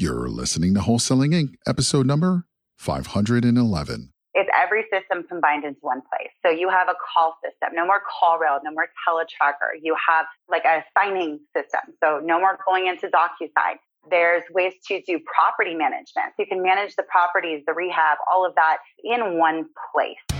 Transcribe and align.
You're 0.00 0.30
listening 0.30 0.72
to 0.76 0.80
Wholesaling 0.80 1.34
Inc., 1.34 1.56
episode 1.66 2.06
number 2.06 2.46
511. 2.78 4.14
It's 4.32 4.48
every 4.58 4.86
system 4.90 5.24
combined 5.28 5.66
into 5.66 5.80
one 5.82 6.00
place. 6.00 6.30
So 6.42 6.50
you 6.50 6.70
have 6.70 6.88
a 6.88 6.94
call 6.94 7.36
system, 7.44 7.74
no 7.74 7.84
more 7.84 8.00
CallRail, 8.00 8.60
no 8.64 8.70
more 8.70 8.86
teletracker. 9.06 9.76
You 9.82 9.94
have 10.08 10.24
like 10.48 10.64
a 10.64 10.82
signing 10.98 11.40
system. 11.54 11.80
So 12.02 12.18
no 12.24 12.40
more 12.40 12.58
going 12.66 12.86
into 12.86 13.08
DocuSign. 13.08 13.76
There's 14.08 14.42
ways 14.50 14.72
to 14.88 15.02
do 15.02 15.20
property 15.26 15.74
management. 15.74 16.32
So 16.34 16.44
you 16.44 16.46
can 16.46 16.62
manage 16.62 16.96
the 16.96 17.02
properties, 17.02 17.62
the 17.66 17.74
rehab, 17.74 18.16
all 18.32 18.46
of 18.46 18.54
that 18.54 18.78
in 19.04 19.36
one 19.36 19.66
place. 19.92 20.39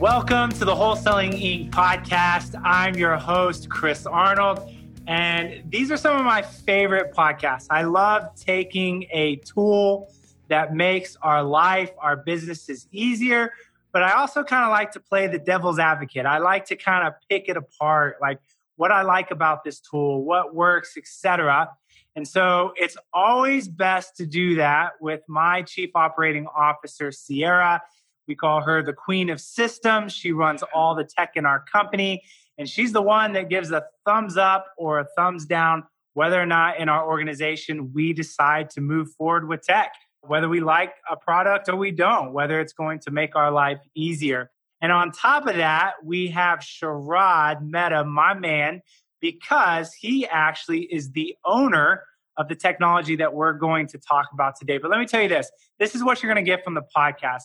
Welcome 0.00 0.48
to 0.52 0.64
the 0.64 0.74
Wholesaling 0.74 1.34
Inc. 1.34 1.72
podcast. 1.72 2.58
I'm 2.64 2.94
your 2.94 3.18
host, 3.18 3.68
Chris 3.68 4.06
Arnold, 4.06 4.66
and 5.06 5.62
these 5.70 5.90
are 5.90 5.98
some 5.98 6.16
of 6.16 6.24
my 6.24 6.40
favorite 6.40 7.12
podcasts. 7.12 7.66
I 7.68 7.82
love 7.82 8.34
taking 8.34 9.06
a 9.12 9.36
tool 9.36 10.10
that 10.48 10.74
makes 10.74 11.18
our 11.20 11.42
life, 11.42 11.90
our 11.98 12.16
businesses 12.16 12.88
easier, 12.90 13.52
but 13.92 14.02
I 14.02 14.12
also 14.12 14.42
kind 14.42 14.64
of 14.64 14.70
like 14.70 14.92
to 14.92 15.00
play 15.00 15.26
the 15.26 15.38
devil's 15.38 15.78
advocate. 15.78 16.24
I 16.24 16.38
like 16.38 16.64
to 16.68 16.76
kind 16.76 17.06
of 17.06 17.12
pick 17.28 17.50
it 17.50 17.58
apart, 17.58 18.16
like 18.22 18.38
what 18.76 18.90
I 18.90 19.02
like 19.02 19.30
about 19.30 19.64
this 19.64 19.80
tool, 19.80 20.24
what 20.24 20.54
works, 20.54 20.96
etc. 20.96 21.68
And 22.16 22.26
so 22.26 22.72
it's 22.76 22.96
always 23.12 23.68
best 23.68 24.16
to 24.16 24.24
do 24.24 24.54
that 24.54 24.92
with 24.98 25.20
my 25.28 25.60
chief 25.60 25.90
operating 25.94 26.46
officer, 26.46 27.12
Sierra. 27.12 27.82
We 28.30 28.36
call 28.36 28.60
her 28.60 28.80
the 28.80 28.92
queen 28.92 29.28
of 29.28 29.40
systems. 29.40 30.12
She 30.12 30.30
runs 30.30 30.62
all 30.72 30.94
the 30.94 31.02
tech 31.02 31.32
in 31.34 31.44
our 31.44 31.64
company, 31.64 32.22
and 32.58 32.68
she's 32.68 32.92
the 32.92 33.02
one 33.02 33.32
that 33.32 33.48
gives 33.48 33.72
a 33.72 33.82
thumbs 34.06 34.36
up 34.36 34.66
or 34.78 35.00
a 35.00 35.06
thumbs 35.16 35.46
down 35.46 35.82
whether 36.14 36.40
or 36.40 36.46
not 36.46 36.78
in 36.78 36.88
our 36.88 37.04
organization 37.04 37.92
we 37.92 38.12
decide 38.12 38.70
to 38.70 38.80
move 38.80 39.10
forward 39.18 39.48
with 39.48 39.62
tech, 39.62 39.94
whether 40.20 40.48
we 40.48 40.60
like 40.60 40.92
a 41.10 41.16
product 41.16 41.68
or 41.68 41.74
we 41.74 41.90
don't, 41.90 42.32
whether 42.32 42.60
it's 42.60 42.72
going 42.72 43.00
to 43.00 43.10
make 43.10 43.34
our 43.34 43.50
life 43.50 43.80
easier. 43.96 44.48
And 44.80 44.92
on 44.92 45.10
top 45.10 45.48
of 45.48 45.56
that, 45.56 45.94
we 46.04 46.28
have 46.28 46.60
Sharad 46.60 47.62
Mehta, 47.62 48.04
my 48.04 48.34
man, 48.34 48.80
because 49.20 49.92
he 49.92 50.24
actually 50.24 50.82
is 50.82 51.10
the 51.10 51.34
owner 51.44 52.04
of 52.36 52.46
the 52.46 52.54
technology 52.54 53.16
that 53.16 53.34
we're 53.34 53.54
going 53.54 53.88
to 53.88 53.98
talk 53.98 54.28
about 54.32 54.54
today. 54.56 54.78
But 54.78 54.88
let 54.92 55.00
me 55.00 55.06
tell 55.06 55.20
you 55.20 55.28
this 55.28 55.50
this 55.80 55.96
is 55.96 56.04
what 56.04 56.22
you're 56.22 56.32
going 56.32 56.44
to 56.44 56.48
get 56.48 56.62
from 56.62 56.74
the 56.74 56.84
podcast 56.96 57.42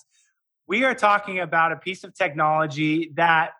we 0.67 0.83
are 0.83 0.95
talking 0.95 1.39
about 1.39 1.71
a 1.71 1.75
piece 1.75 2.03
of 2.03 2.13
technology 2.13 3.11
that, 3.15 3.51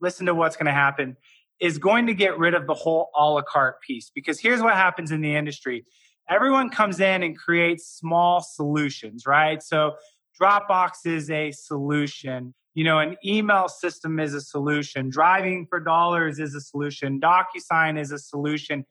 listen 0.00 0.26
to 0.26 0.34
what's 0.34 0.56
going 0.56 0.66
to 0.66 0.72
happen, 0.72 1.16
is 1.60 1.78
going 1.78 2.06
to 2.06 2.14
get 2.14 2.38
rid 2.38 2.54
of 2.54 2.66
the 2.66 2.74
whole 2.74 3.10
a 3.16 3.24
la 3.24 3.42
carte 3.42 3.80
piece. 3.80 4.10
Because 4.14 4.40
here's 4.40 4.60
what 4.60 4.74
happens 4.74 5.10
in 5.10 5.20
the 5.20 5.34
industry 5.34 5.84
everyone 6.28 6.68
comes 6.68 6.98
in 6.98 7.22
and 7.22 7.38
creates 7.38 7.86
small 7.86 8.40
solutions, 8.40 9.26
right? 9.26 9.62
So 9.62 9.94
Dropbox 10.40 11.06
is 11.06 11.30
a 11.30 11.52
solution. 11.52 12.52
You 12.74 12.84
know, 12.84 12.98
an 12.98 13.16
email 13.24 13.68
system 13.68 14.18
is 14.18 14.34
a 14.34 14.40
solution. 14.40 15.08
Driving 15.08 15.66
for 15.66 15.80
dollars 15.80 16.38
is 16.38 16.54
a 16.54 16.60
solution. 16.60 17.20
DocuSign 17.20 17.98
is 17.98 18.10
a 18.10 18.18
solution. 18.18 18.84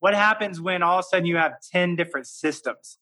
What 0.00 0.14
happens 0.14 0.60
when 0.60 0.82
all 0.82 0.98
of 0.98 1.04
a 1.04 1.08
sudden 1.08 1.26
you 1.26 1.36
have 1.36 1.54
10 1.72 1.96
different 1.96 2.26
systems? 2.26 2.98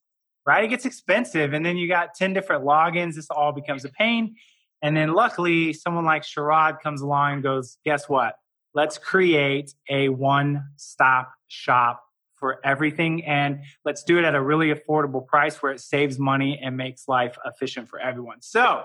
Right? 0.50 0.64
It 0.64 0.68
gets 0.68 0.84
expensive. 0.84 1.52
And 1.52 1.64
then 1.64 1.76
you 1.76 1.86
got 1.86 2.14
10 2.14 2.32
different 2.32 2.64
logins. 2.64 3.14
This 3.14 3.30
all 3.30 3.52
becomes 3.52 3.84
a 3.84 3.88
pain. 3.88 4.34
And 4.82 4.96
then 4.96 5.14
luckily, 5.14 5.72
someone 5.72 6.04
like 6.04 6.22
Sharad 6.22 6.80
comes 6.80 7.02
along 7.02 7.34
and 7.34 7.42
goes, 7.42 7.78
guess 7.84 8.08
what? 8.08 8.34
Let's 8.74 8.98
create 8.98 9.72
a 9.88 10.08
one 10.08 10.64
stop 10.76 11.32
shop 11.46 12.02
for 12.34 12.58
everything. 12.64 13.24
And 13.24 13.60
let's 13.84 14.02
do 14.02 14.18
it 14.18 14.24
at 14.24 14.34
a 14.34 14.42
really 14.42 14.74
affordable 14.74 15.24
price 15.24 15.62
where 15.62 15.70
it 15.70 15.80
saves 15.80 16.18
money 16.18 16.58
and 16.60 16.76
makes 16.76 17.06
life 17.06 17.38
efficient 17.44 17.88
for 17.88 18.00
everyone. 18.00 18.42
So 18.42 18.82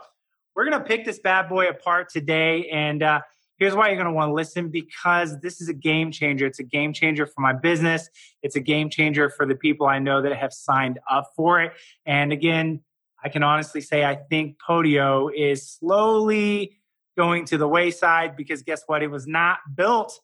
we're 0.56 0.70
going 0.70 0.80
to 0.80 0.86
pick 0.86 1.04
this 1.04 1.18
bad 1.18 1.50
boy 1.50 1.68
apart 1.68 2.10
today. 2.10 2.70
And 2.70 3.02
uh, 3.02 3.22
Here's 3.58 3.74
why 3.74 3.88
you're 3.88 3.96
going 3.96 4.08
to 4.08 4.14
want 4.14 4.30
to 4.30 4.34
listen 4.34 4.70
because 4.70 5.40
this 5.40 5.62
is 5.62 5.70
a 5.70 5.74
game 5.74 6.12
changer. 6.12 6.46
It's 6.46 6.60
a 6.60 6.64
game 6.64 6.92
changer 6.92 7.26
for 7.26 7.40
my 7.40 7.54
business. 7.54 8.10
It's 8.44 8.56
a 8.56 8.60
game 8.60 8.90
changer 8.90 9.30
for 9.30 9.46
the 9.46 9.56
people 9.56 9.88
I 9.88 10.00
know 10.00 10.22
that 10.22 10.36
have 10.36 10.54
signed 10.54 11.00
up 11.10 11.32
for 11.36 11.62
it. 11.62 11.72
And 12.06 12.34
again, 12.34 12.82
I 13.24 13.30
can 13.30 13.44
honestly 13.44 13.82
say 13.82 14.04
I 14.04 14.16
think 14.16 14.58
Podio 14.60 15.32
is 15.34 15.70
slowly 15.70 16.78
going 17.18 17.46
to 17.46 17.58
the 17.58 17.68
wayside 17.68 18.36
because 18.36 18.62
guess 18.62 18.84
what? 18.88 19.02
It 19.02 19.08
was 19.08 19.26
not 19.26 19.60
built 19.74 20.20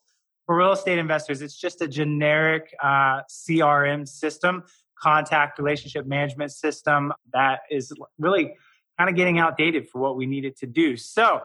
for 0.46 0.58
real 0.58 0.74
estate 0.74 1.00
investors. 1.00 1.42
It's 1.42 1.58
just 1.58 1.82
a 1.82 1.88
generic 1.88 2.76
uh, 2.84 3.22
CRM 3.30 4.08
system, 4.08 4.64
contact 5.00 5.58
relationship 5.58 6.06
management 6.06 6.52
system 6.52 7.14
that 7.34 7.62
is 7.70 7.94
really 8.20 8.56
kind 8.98 9.10
of 9.10 9.16
getting 9.16 9.40
outdated 9.40 9.90
for 9.90 10.00
what 10.00 10.18
we 10.18 10.26
needed 10.26 10.58
to 10.58 10.68
do. 10.68 10.98
So, 10.98 11.42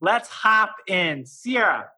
Let's 0.00 0.28
hop 0.28 0.76
in. 0.86 1.26
Sierra, 1.26 1.88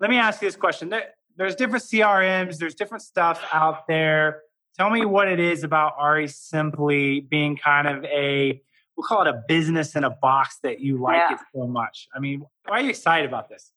let 0.00 0.10
me 0.10 0.16
ask 0.16 0.42
you 0.42 0.48
this 0.48 0.56
question. 0.56 0.88
There, 0.88 1.04
there's 1.36 1.54
different 1.54 1.84
CRMs, 1.84 2.58
there's 2.58 2.74
different 2.74 3.02
stuff 3.02 3.42
out 3.52 3.86
there. 3.86 4.42
Tell 4.76 4.90
me 4.90 5.04
what 5.06 5.28
it 5.28 5.40
is 5.40 5.64
about 5.64 5.98
REsimpli 5.98 7.28
being 7.28 7.56
kind 7.56 7.88
of 7.88 8.04
a, 8.04 8.60
we'll 8.96 9.06
call 9.06 9.22
it 9.22 9.28
a 9.28 9.42
business 9.48 9.96
in 9.96 10.04
a 10.04 10.10
box 10.10 10.58
that 10.62 10.80
you 10.80 10.98
like 11.00 11.16
yeah. 11.16 11.34
it 11.34 11.40
so 11.54 11.66
much. 11.66 12.08
I 12.14 12.18
mean, 12.18 12.44
why 12.66 12.80
are 12.80 12.82
you 12.82 12.90
excited 12.90 13.26
about 13.26 13.48
this? 13.48 13.72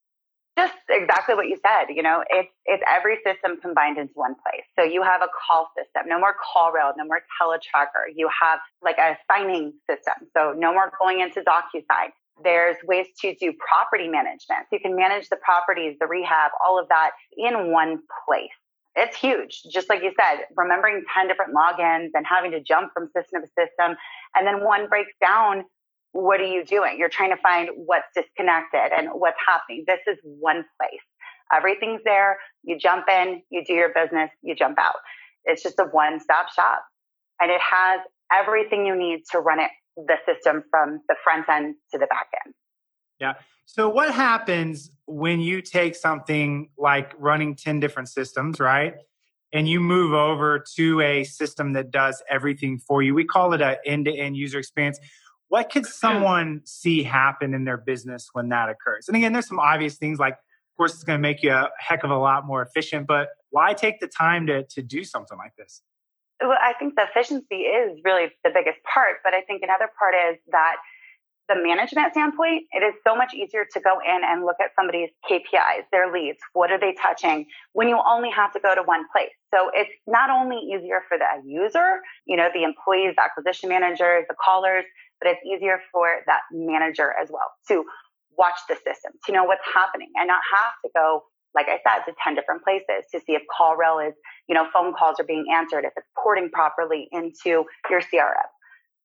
Just 0.57 0.73
exactly 0.89 1.35
what 1.35 1.47
you 1.47 1.57
said. 1.65 1.95
You 1.95 2.03
know, 2.03 2.21
it's 2.29 2.49
it's 2.65 2.83
every 2.85 3.17
system 3.23 3.61
combined 3.61 3.97
into 3.97 4.11
one 4.15 4.35
place. 4.35 4.65
So 4.77 4.83
you 4.83 5.01
have 5.03 5.21
a 5.21 5.29
call 5.31 5.69
system, 5.77 6.09
no 6.09 6.19
more 6.19 6.35
CallRail, 6.35 6.91
no 6.97 7.05
more 7.05 7.21
teletracker. 7.39 8.11
You 8.13 8.29
have 8.41 8.59
like 8.81 8.97
a 8.97 9.17
signing 9.31 9.71
system, 9.89 10.27
so 10.35 10.53
no 10.57 10.73
more 10.73 10.91
going 10.99 11.21
into 11.21 11.39
DocuSign. 11.41 12.11
There's 12.43 12.77
ways 12.83 13.07
to 13.21 13.35
do 13.35 13.53
property 13.59 14.07
management. 14.07 14.67
You 14.71 14.79
can 14.79 14.95
manage 14.95 15.29
the 15.29 15.37
properties, 15.37 15.97
the 15.99 16.07
rehab, 16.07 16.51
all 16.63 16.79
of 16.79 16.87
that 16.89 17.11
in 17.37 17.71
one 17.71 17.99
place. 18.27 18.49
It's 18.95 19.15
huge. 19.15 19.61
Just 19.71 19.89
like 19.89 20.01
you 20.03 20.11
said, 20.19 20.45
remembering 20.55 21.03
10 21.13 21.27
different 21.27 21.53
logins 21.53 22.09
and 22.13 22.25
having 22.25 22.51
to 22.51 22.61
jump 22.61 22.91
from 22.93 23.09
system 23.15 23.41
to 23.41 23.47
system. 23.47 23.95
And 24.35 24.47
then 24.47 24.63
one 24.63 24.87
breaks 24.87 25.13
down. 25.21 25.63
What 26.11 26.41
are 26.41 26.45
you 26.45 26.65
doing? 26.65 26.97
You're 26.97 27.09
trying 27.09 27.29
to 27.29 27.41
find 27.41 27.69
what's 27.75 28.07
disconnected 28.15 28.91
and 28.97 29.09
what's 29.13 29.37
happening. 29.45 29.83
This 29.85 29.99
is 30.07 30.17
one 30.23 30.65
place. 30.79 31.01
Everything's 31.55 32.01
there. 32.03 32.37
You 32.63 32.77
jump 32.77 33.05
in, 33.09 33.41
you 33.49 33.63
do 33.65 33.73
your 33.73 33.89
business, 33.93 34.29
you 34.41 34.55
jump 34.55 34.77
out. 34.79 34.95
It's 35.45 35.63
just 35.63 35.79
a 35.79 35.85
one 35.85 36.19
stop 36.19 36.51
shop. 36.51 36.83
And 37.39 37.51
it 37.51 37.61
has 37.61 38.01
everything 38.33 38.85
you 38.85 38.95
need 38.95 39.21
to 39.31 39.39
run 39.39 39.59
it 39.59 39.71
the 40.07 40.15
system 40.25 40.63
from 40.69 41.01
the 41.07 41.15
front 41.23 41.47
end 41.49 41.75
to 41.91 41.97
the 41.97 42.07
back 42.07 42.27
end. 42.45 42.53
Yeah. 43.19 43.33
So 43.65 43.89
what 43.89 44.13
happens 44.13 44.89
when 45.05 45.39
you 45.39 45.61
take 45.61 45.95
something 45.95 46.69
like 46.77 47.13
running 47.17 47.55
10 47.55 47.79
different 47.79 48.09
systems, 48.09 48.59
right? 48.59 48.95
And 49.53 49.67
you 49.67 49.79
move 49.79 50.13
over 50.13 50.63
to 50.75 51.01
a 51.01 51.23
system 51.23 51.73
that 51.73 51.91
does 51.91 52.23
everything 52.29 52.79
for 52.79 53.01
you. 53.01 53.13
We 53.13 53.25
call 53.25 53.53
it 53.53 53.61
an 53.61 53.77
end-to-end 53.85 54.37
user 54.37 54.59
experience. 54.59 54.99
What 55.49 55.71
could 55.71 55.83
mm-hmm. 55.83 55.91
someone 55.91 56.61
see 56.65 57.03
happen 57.03 57.53
in 57.53 57.65
their 57.65 57.77
business 57.77 58.29
when 58.33 58.49
that 58.49 58.69
occurs? 58.69 59.07
And 59.07 59.17
again, 59.17 59.33
there's 59.33 59.47
some 59.47 59.59
obvious 59.59 59.97
things 59.97 60.19
like, 60.19 60.33
of 60.33 60.77
course, 60.77 60.93
it's 60.93 61.03
going 61.03 61.17
to 61.17 61.21
make 61.21 61.43
you 61.43 61.51
a 61.51 61.69
heck 61.77 62.03
of 62.03 62.11
a 62.11 62.17
lot 62.17 62.45
more 62.45 62.61
efficient, 62.61 63.05
but 63.07 63.29
why 63.49 63.73
take 63.73 63.99
the 63.99 64.07
time 64.07 64.47
to, 64.47 64.63
to 64.63 64.81
do 64.81 65.03
something 65.03 65.37
like 65.37 65.55
this? 65.57 65.81
Well, 66.41 66.57
I 66.61 66.73
think 66.79 66.95
the 66.95 67.03
efficiency 67.03 67.67
is 67.67 67.99
really 68.03 68.31
the 68.43 68.51
biggest 68.53 68.79
part, 68.87 69.17
but 69.23 69.33
I 69.33 69.41
think 69.41 69.61
another 69.61 69.89
part 69.99 70.15
is 70.15 70.37
that 70.51 70.77
the 71.49 71.55
management 71.55 72.13
standpoint, 72.13 72.63
it 72.71 72.83
is 72.83 72.93
so 73.05 73.15
much 73.15 73.33
easier 73.33 73.65
to 73.73 73.79
go 73.81 73.97
in 73.99 74.21
and 74.23 74.45
look 74.45 74.55
at 74.61 74.69
somebody's 74.77 75.09
KPIs, 75.29 75.89
their 75.91 76.13
leads, 76.13 76.37
what 76.53 76.71
are 76.71 76.79
they 76.79 76.93
touching 77.01 77.45
when 77.73 77.89
you 77.89 77.99
only 78.07 78.29
have 78.29 78.53
to 78.53 78.59
go 78.59 78.75
to 78.75 78.83
one 78.83 79.03
place. 79.11 79.33
So 79.53 79.71
it's 79.73 79.89
not 80.05 80.29
only 80.29 80.57
easier 80.57 81.01
for 81.09 81.17
the 81.17 81.25
user, 81.43 81.99
you 82.25 82.37
know, 82.37 82.49
the 82.53 82.63
employees, 82.63 83.15
the 83.17 83.23
acquisition 83.23 83.67
managers, 83.67 84.25
the 84.29 84.35
callers, 84.39 84.85
but 85.19 85.31
it's 85.31 85.41
easier 85.43 85.81
for 85.91 86.21
that 86.27 86.41
manager 86.53 87.13
as 87.19 87.29
well 87.31 87.51
to 87.67 87.83
watch 88.37 88.55
the 88.69 88.75
system, 88.75 89.11
to 89.25 89.33
know 89.33 89.43
what's 89.43 89.65
happening 89.73 90.09
and 90.15 90.27
not 90.27 90.41
have 90.53 90.73
to 90.85 90.89
go 90.95 91.23
like 91.55 91.67
I 91.67 91.79
said, 91.87 92.05
to 92.05 92.15
10 92.23 92.35
different 92.35 92.63
places 92.63 93.05
to 93.11 93.19
see 93.19 93.33
if 93.33 93.41
CallRail 93.59 94.07
is, 94.07 94.13
you 94.47 94.55
know, 94.55 94.67
phone 94.73 94.93
calls 94.93 95.19
are 95.19 95.25
being 95.25 95.45
answered, 95.53 95.85
if 95.85 95.93
it's 95.97 96.07
porting 96.21 96.49
properly 96.49 97.07
into 97.11 97.65
your 97.89 98.01
CRM. 98.01 98.49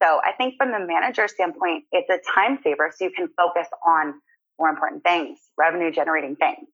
So 0.03 0.21
I 0.25 0.33
think 0.37 0.55
from 0.59 0.73
the 0.73 0.81
manager 0.81 1.29
standpoint, 1.29 1.85
it's 1.93 2.11
a 2.11 2.19
time 2.35 2.59
saver 2.63 2.93
so 2.95 3.05
you 3.05 3.11
can 3.11 3.29
focus 3.37 3.69
on 3.87 4.15
more 4.59 4.69
important 4.69 5.03
things, 5.03 5.39
revenue 5.57 5.91
generating 5.91 6.37
things. 6.37 6.69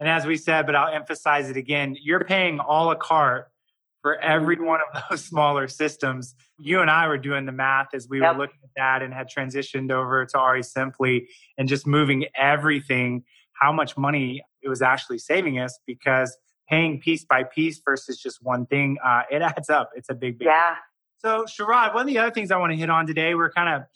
And 0.00 0.08
as 0.08 0.26
we 0.26 0.36
said, 0.36 0.66
but 0.66 0.76
I'll 0.76 0.92
emphasize 0.92 1.48
it 1.48 1.56
again, 1.56 1.96
you're 2.00 2.24
paying 2.24 2.60
all 2.60 2.86
a 2.86 2.88
la 2.88 2.94
carte 2.96 3.48
for 4.02 4.18
every 4.20 4.56
one 4.56 4.80
of 4.80 5.02
those 5.08 5.24
smaller 5.30 5.66
systems. 5.66 6.34
You 6.58 6.80
and 6.80 6.90
I 6.90 7.08
were 7.08 7.16
doing 7.16 7.46
the 7.46 7.52
math 7.52 7.94
as 7.94 8.06
we 8.08 8.20
yep. 8.20 8.34
were 8.34 8.42
looking 8.42 8.60
at 8.62 8.70
that 8.76 9.02
and 9.02 9.14
had 9.14 9.28
transitioned 9.34 9.90
over 9.90 10.26
to 10.26 10.36
REsimpli 10.36 11.26
and 11.56 11.68
just 11.68 11.86
moving 11.86 12.26
everything, 12.36 13.24
how 13.54 13.72
much 13.72 13.96
money 13.96 14.42
it 14.64 14.68
was 14.68 14.82
actually 14.82 15.18
saving 15.18 15.58
us 15.58 15.78
because 15.86 16.36
paying 16.68 17.00
piece 17.00 17.24
by 17.24 17.44
piece 17.44 17.80
versus 17.84 18.18
just 18.18 18.38
one 18.42 18.66
thing, 18.66 18.96
uh, 19.04 19.22
it 19.30 19.42
adds 19.42 19.70
up. 19.70 19.90
It's 19.94 20.08
a 20.08 20.14
big, 20.14 20.38
big. 20.38 20.46
Yeah. 20.46 20.76
So, 21.18 21.44
Sharad, 21.44 21.94
one 21.94 22.02
of 22.02 22.06
the 22.06 22.18
other 22.18 22.30
things 22.30 22.50
I 22.50 22.58
want 22.58 22.72
to 22.72 22.76
hit 22.76 22.90
on 22.90 23.06
today, 23.06 23.34
we're 23.34 23.50
kind 23.50 23.74
of, 23.74 23.88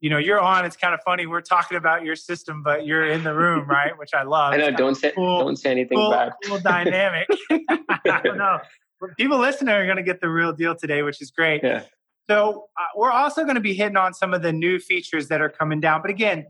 you 0.00 0.10
know, 0.10 0.18
you're 0.18 0.40
on. 0.40 0.64
It's 0.64 0.76
kind 0.76 0.94
of 0.94 1.00
funny. 1.04 1.26
We're 1.26 1.40
talking 1.40 1.76
about 1.76 2.04
your 2.04 2.16
system, 2.16 2.62
but 2.62 2.86
you're 2.86 3.06
in 3.06 3.24
the 3.24 3.34
room, 3.34 3.66
right? 3.68 3.96
Which 3.98 4.14
I 4.14 4.22
love. 4.22 4.52
I 4.52 4.56
know. 4.58 4.70
Don't 4.70 4.94
say 4.94 5.12
cool, 5.14 5.40
don't 5.40 5.56
say 5.56 5.70
anything 5.70 5.98
cool, 5.98 6.10
bad. 6.10 6.32
Cool 6.44 6.58
dynamic. 6.58 7.26
I 7.50 8.20
don't 8.22 8.38
know. 8.38 8.58
People 9.18 9.38
listening 9.38 9.74
are 9.74 9.84
going 9.84 9.98
to 9.98 10.02
get 10.02 10.20
the 10.20 10.28
real 10.28 10.52
deal 10.52 10.74
today, 10.74 11.02
which 11.02 11.20
is 11.20 11.30
great. 11.30 11.62
Yeah. 11.62 11.82
So 12.28 12.68
uh, 12.78 12.84
we're 12.96 13.10
also 13.10 13.42
going 13.44 13.56
to 13.56 13.60
be 13.60 13.74
hitting 13.74 13.96
on 13.96 14.14
some 14.14 14.34
of 14.34 14.42
the 14.42 14.52
new 14.52 14.78
features 14.78 15.28
that 15.28 15.40
are 15.40 15.48
coming 15.48 15.80
down. 15.80 16.02
But 16.02 16.10
again, 16.10 16.46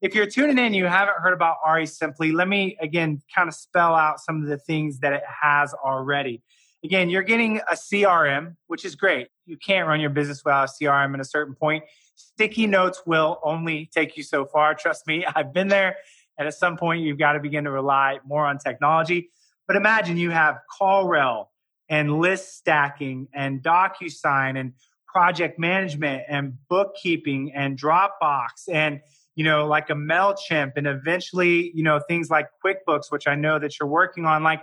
if 0.00 0.14
you're 0.14 0.26
tuning 0.26 0.58
in, 0.58 0.72
you 0.74 0.86
haven't 0.86 1.16
heard 1.18 1.32
about 1.32 1.56
REsimpli. 1.66 2.32
Let 2.32 2.48
me 2.48 2.76
again 2.80 3.20
kind 3.34 3.48
of 3.48 3.54
spell 3.54 3.94
out 3.94 4.20
some 4.20 4.42
of 4.42 4.48
the 4.48 4.58
things 4.58 5.00
that 5.00 5.12
it 5.12 5.22
has 5.42 5.74
already. 5.74 6.42
Again, 6.82 7.10
you're 7.10 7.22
getting 7.22 7.58
a 7.58 7.74
CRM, 7.74 8.56
which 8.66 8.86
is 8.86 8.94
great. 8.94 9.28
You 9.44 9.58
can't 9.58 9.86
run 9.86 10.00
your 10.00 10.10
business 10.10 10.42
without 10.42 10.70
a 10.70 10.84
CRM 10.84 11.12
at 11.12 11.20
a 11.20 11.24
certain 11.24 11.54
point. 11.54 11.84
Sticky 12.14 12.66
notes 12.66 13.02
will 13.04 13.38
only 13.42 13.90
take 13.94 14.16
you 14.16 14.22
so 14.22 14.46
far. 14.46 14.74
Trust 14.74 15.06
me, 15.06 15.24
I've 15.34 15.52
been 15.52 15.68
there. 15.68 15.96
And 16.38 16.48
at 16.48 16.54
some 16.54 16.78
point, 16.78 17.02
you've 17.02 17.18
got 17.18 17.34
to 17.34 17.40
begin 17.40 17.64
to 17.64 17.70
rely 17.70 18.18
more 18.24 18.46
on 18.46 18.56
technology. 18.56 19.30
But 19.66 19.76
imagine 19.76 20.16
you 20.16 20.30
have 20.30 20.58
CallRail 20.80 21.46
and 21.90 22.18
list 22.18 22.56
stacking 22.56 23.28
and 23.34 23.62
DocuSign 23.62 24.58
and 24.58 24.72
project 25.06 25.58
management 25.58 26.22
and 26.28 26.54
bookkeeping 26.68 27.52
and 27.52 27.78
Dropbox 27.78 28.68
and 28.72 29.00
you 29.40 29.44
know 29.44 29.66
like 29.66 29.88
a 29.88 29.94
Mailchimp 29.94 30.72
and 30.76 30.86
eventually 30.86 31.72
you 31.74 31.82
know 31.82 31.98
things 32.06 32.28
like 32.28 32.48
QuickBooks, 32.62 33.10
which 33.10 33.26
I 33.26 33.34
know 33.36 33.58
that 33.58 33.80
you're 33.80 33.88
working 33.88 34.26
on. 34.26 34.42
Like 34.42 34.62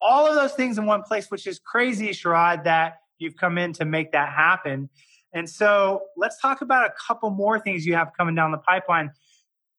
all 0.00 0.28
of 0.28 0.36
those 0.36 0.52
things 0.52 0.78
in 0.78 0.86
one 0.86 1.02
place, 1.02 1.28
which 1.28 1.44
is 1.44 1.58
crazy, 1.58 2.10
Sharad, 2.10 2.62
that 2.62 2.98
you've 3.18 3.36
come 3.36 3.58
in 3.58 3.72
to 3.72 3.84
make 3.84 4.12
that 4.12 4.32
happen. 4.32 4.90
And 5.32 5.50
so 5.50 6.02
let's 6.16 6.40
talk 6.40 6.60
about 6.60 6.86
a 6.86 6.92
couple 7.04 7.30
more 7.30 7.58
things 7.58 7.84
you 7.84 7.96
have 7.96 8.12
coming 8.16 8.36
down 8.36 8.52
the 8.52 8.58
pipeline. 8.58 9.10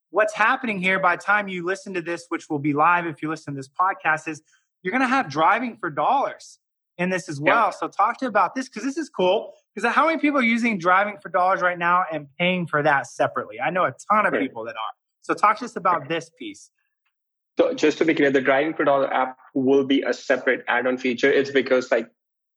What's 0.09 0.33
happening 0.33 0.81
here 0.81 0.99
by 0.99 1.15
the 1.15 1.23
time 1.23 1.47
you 1.47 1.65
listen 1.65 1.93
to 1.93 2.01
this, 2.01 2.25
which 2.27 2.49
will 2.49 2.59
be 2.59 2.73
live 2.73 3.05
if 3.05 3.21
you 3.21 3.29
listen 3.29 3.53
to 3.53 3.57
this 3.57 3.69
podcast, 3.69 4.27
is 4.27 4.41
you're 4.83 4.91
going 4.91 5.03
to 5.03 5.07
have 5.07 5.29
driving 5.29 5.77
for 5.77 5.89
dollars 5.89 6.59
in 6.97 7.09
this 7.09 7.29
as 7.29 7.39
well. 7.39 7.67
Yeah. 7.67 7.69
So 7.69 7.87
talk 7.87 8.19
to 8.19 8.25
about 8.25 8.55
this 8.55 8.67
because 8.67 8.83
this 8.83 8.97
is 8.97 9.07
cool. 9.07 9.53
Because 9.77 9.93
how 9.93 10.07
many 10.07 10.17
people 10.17 10.39
are 10.39 10.43
using 10.43 10.79
driving 10.79 11.17
for 11.21 11.29
dollars 11.29 11.61
right 11.61 11.77
now 11.77 12.03
and 12.11 12.25
paying 12.39 12.65
for 12.65 12.81
that 12.81 13.05
separately? 13.05 13.61
I 13.61 13.69
know 13.69 13.83
a 13.83 13.93
ton 14.11 14.25
of 14.25 14.33
people 14.33 14.65
that 14.65 14.71
are. 14.71 14.93
So 15.21 15.35
talk 15.35 15.59
to 15.59 15.65
us 15.65 15.75
about 15.75 16.09
this 16.09 16.31
piece. 16.39 16.71
So 17.59 17.75
just 17.75 17.99
to 17.99 18.05
be 18.05 18.15
clear, 18.15 18.31
the 18.31 18.41
driving 18.41 18.73
for 18.73 18.85
dollar 18.85 19.13
app 19.13 19.37
will 19.53 19.83
be 19.83 20.01
a 20.01 20.15
separate 20.15 20.63
add-on 20.67 20.97
feature. 20.97 21.31
It's 21.31 21.51
because 21.51 21.91
like 21.91 22.07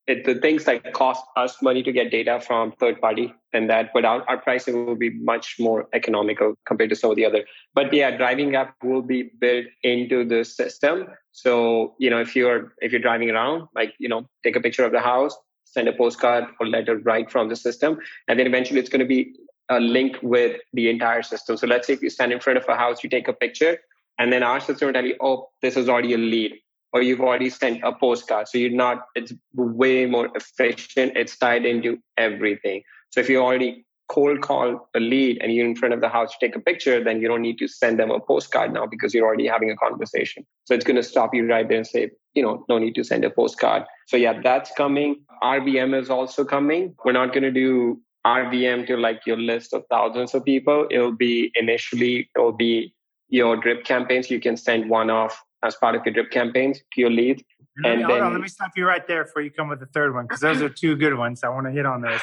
it, 0.06 0.24
the 0.24 0.36
things 0.36 0.64
that 0.64 0.94
cost 0.94 1.22
us 1.36 1.60
money 1.60 1.82
to 1.82 1.92
get 1.92 2.10
data 2.10 2.40
from 2.40 2.72
third 2.80 2.98
party 3.02 3.34
and 3.52 3.68
that, 3.68 3.90
but 3.92 4.06
our, 4.06 4.26
our 4.26 4.38
pricing 4.38 4.86
will 4.86 4.96
be 4.96 5.10
much 5.10 5.56
more 5.58 5.88
economical 5.92 6.54
compared 6.64 6.88
to 6.88 6.96
some 6.96 7.10
of 7.10 7.16
the 7.16 7.26
other. 7.26 7.44
But 7.74 7.92
yeah, 7.92 8.16
driving 8.16 8.54
app 8.56 8.74
will 8.82 9.02
be 9.02 9.30
built 9.38 9.66
into 9.82 10.24
the 10.24 10.42
system. 10.42 11.06
So 11.32 11.96
you 11.98 12.08
know, 12.08 12.18
if 12.18 12.34
you're 12.34 12.72
if 12.78 12.92
you're 12.92 13.00
driving 13.02 13.30
around, 13.30 13.68
like 13.74 13.92
you 13.98 14.08
know, 14.08 14.26
take 14.42 14.56
a 14.56 14.60
picture 14.60 14.86
of 14.86 14.92
the 14.92 15.00
house, 15.00 15.36
send 15.72 15.88
a 15.88 15.92
postcard 15.92 16.44
or 16.58 16.66
letter 16.66 16.98
right 16.98 17.30
from 17.30 17.48
the 17.48 17.56
system, 17.56 17.98
and 18.28 18.38
then 18.38 18.46
eventually 18.46 18.80
it's 18.80 18.88
going 18.88 19.00
to 19.00 19.06
be 19.06 19.34
a 19.68 19.78
link 19.78 20.16
with 20.22 20.60
the 20.72 20.90
entire 20.90 21.22
system. 21.22 21.56
So 21.56 21.66
let's 21.66 21.86
say 21.86 21.92
if 21.92 22.02
you 22.02 22.10
stand 22.10 22.32
in 22.32 22.40
front 22.40 22.58
of 22.58 22.64
a 22.68 22.76
house, 22.76 23.04
you 23.04 23.10
take 23.10 23.28
a 23.28 23.32
picture, 23.32 23.78
and 24.18 24.32
then 24.32 24.42
our 24.42 24.60
system 24.60 24.86
will 24.86 24.92
tell 24.94 25.04
you, 25.04 25.16
oh, 25.20 25.48
this 25.62 25.76
is 25.76 25.88
already 25.88 26.14
a 26.14 26.18
lead, 26.18 26.52
or 26.92 27.02
you've 27.02 27.20
already 27.20 27.50
sent 27.50 27.82
a 27.84 27.92
postcard. 27.92 28.48
So 28.48 28.58
you're 28.58 28.70
not, 28.70 29.06
it's 29.14 29.32
way 29.54 30.06
more 30.06 30.28
efficient. 30.34 31.12
It's 31.16 31.38
tied 31.38 31.64
into 31.64 31.98
everything. 32.16 32.82
So 33.10 33.20
if 33.20 33.28
you 33.28 33.40
already 33.40 33.86
cold 34.10 34.40
call 34.40 34.88
a 34.96 35.00
lead 35.00 35.38
and 35.40 35.54
you're 35.54 35.64
in 35.64 35.76
front 35.76 35.94
of 35.94 36.00
the 36.00 36.08
house 36.08 36.32
to 36.32 36.38
take 36.44 36.56
a 36.56 36.60
picture, 36.60 37.02
then 37.02 37.20
you 37.20 37.28
don't 37.28 37.42
need 37.42 37.58
to 37.58 37.68
send 37.68 37.98
them 37.98 38.10
a 38.10 38.18
postcard 38.18 38.72
now 38.72 38.84
because 38.84 39.14
you're 39.14 39.24
already 39.24 39.46
having 39.46 39.70
a 39.70 39.76
conversation. 39.76 40.44
So 40.64 40.74
it's 40.74 40.84
going 40.84 40.96
to 40.96 41.02
stop 41.02 41.32
you 41.32 41.46
right 41.48 41.66
there 41.68 41.78
and 41.78 41.86
say, 41.86 42.10
you 42.34 42.42
know, 42.42 42.64
no 42.68 42.78
need 42.78 42.96
to 42.96 43.04
send 43.04 43.24
a 43.24 43.30
postcard. 43.30 43.84
So 44.08 44.16
yeah, 44.16 44.40
that's 44.42 44.72
coming. 44.72 45.20
RVM 45.42 45.98
is 46.00 46.10
also 46.10 46.44
coming. 46.44 46.94
We're 47.04 47.12
not 47.12 47.32
going 47.32 47.44
to 47.44 47.52
do 47.52 48.00
RVM 48.26 48.86
to 48.88 48.96
like 48.96 49.20
your 49.26 49.38
list 49.38 49.72
of 49.72 49.84
thousands 49.88 50.34
of 50.34 50.44
people. 50.44 50.86
It'll 50.90 51.12
be 51.12 51.52
initially, 51.54 52.28
it'll 52.36 52.52
be 52.52 52.92
your 53.28 53.56
drip 53.56 53.84
campaigns. 53.84 54.28
You 54.28 54.40
can 54.40 54.56
send 54.56 54.90
one 54.90 55.08
off 55.08 55.40
as 55.62 55.76
part 55.76 55.94
of 55.94 56.02
your 56.04 56.14
drip 56.14 56.30
campaigns 56.32 56.78
to 56.78 57.00
your 57.00 57.10
lead. 57.10 57.44
Let 57.82 57.96
me, 57.96 58.02
and 58.02 58.10
then, 58.10 58.20
on, 58.22 58.32
let 58.32 58.42
me 58.42 58.48
stop 58.48 58.72
you 58.76 58.84
right 58.84 59.06
there 59.06 59.24
before 59.24 59.42
you 59.42 59.50
come 59.50 59.68
with 59.68 59.78
the 59.78 59.86
third 59.86 60.12
one 60.12 60.24
because 60.24 60.40
those 60.40 60.60
are 60.60 60.68
two 60.68 60.96
good 60.96 61.16
ones. 61.16 61.44
I 61.44 61.48
want 61.48 61.66
to 61.66 61.72
hit 61.72 61.86
on 61.86 62.02
those. 62.02 62.20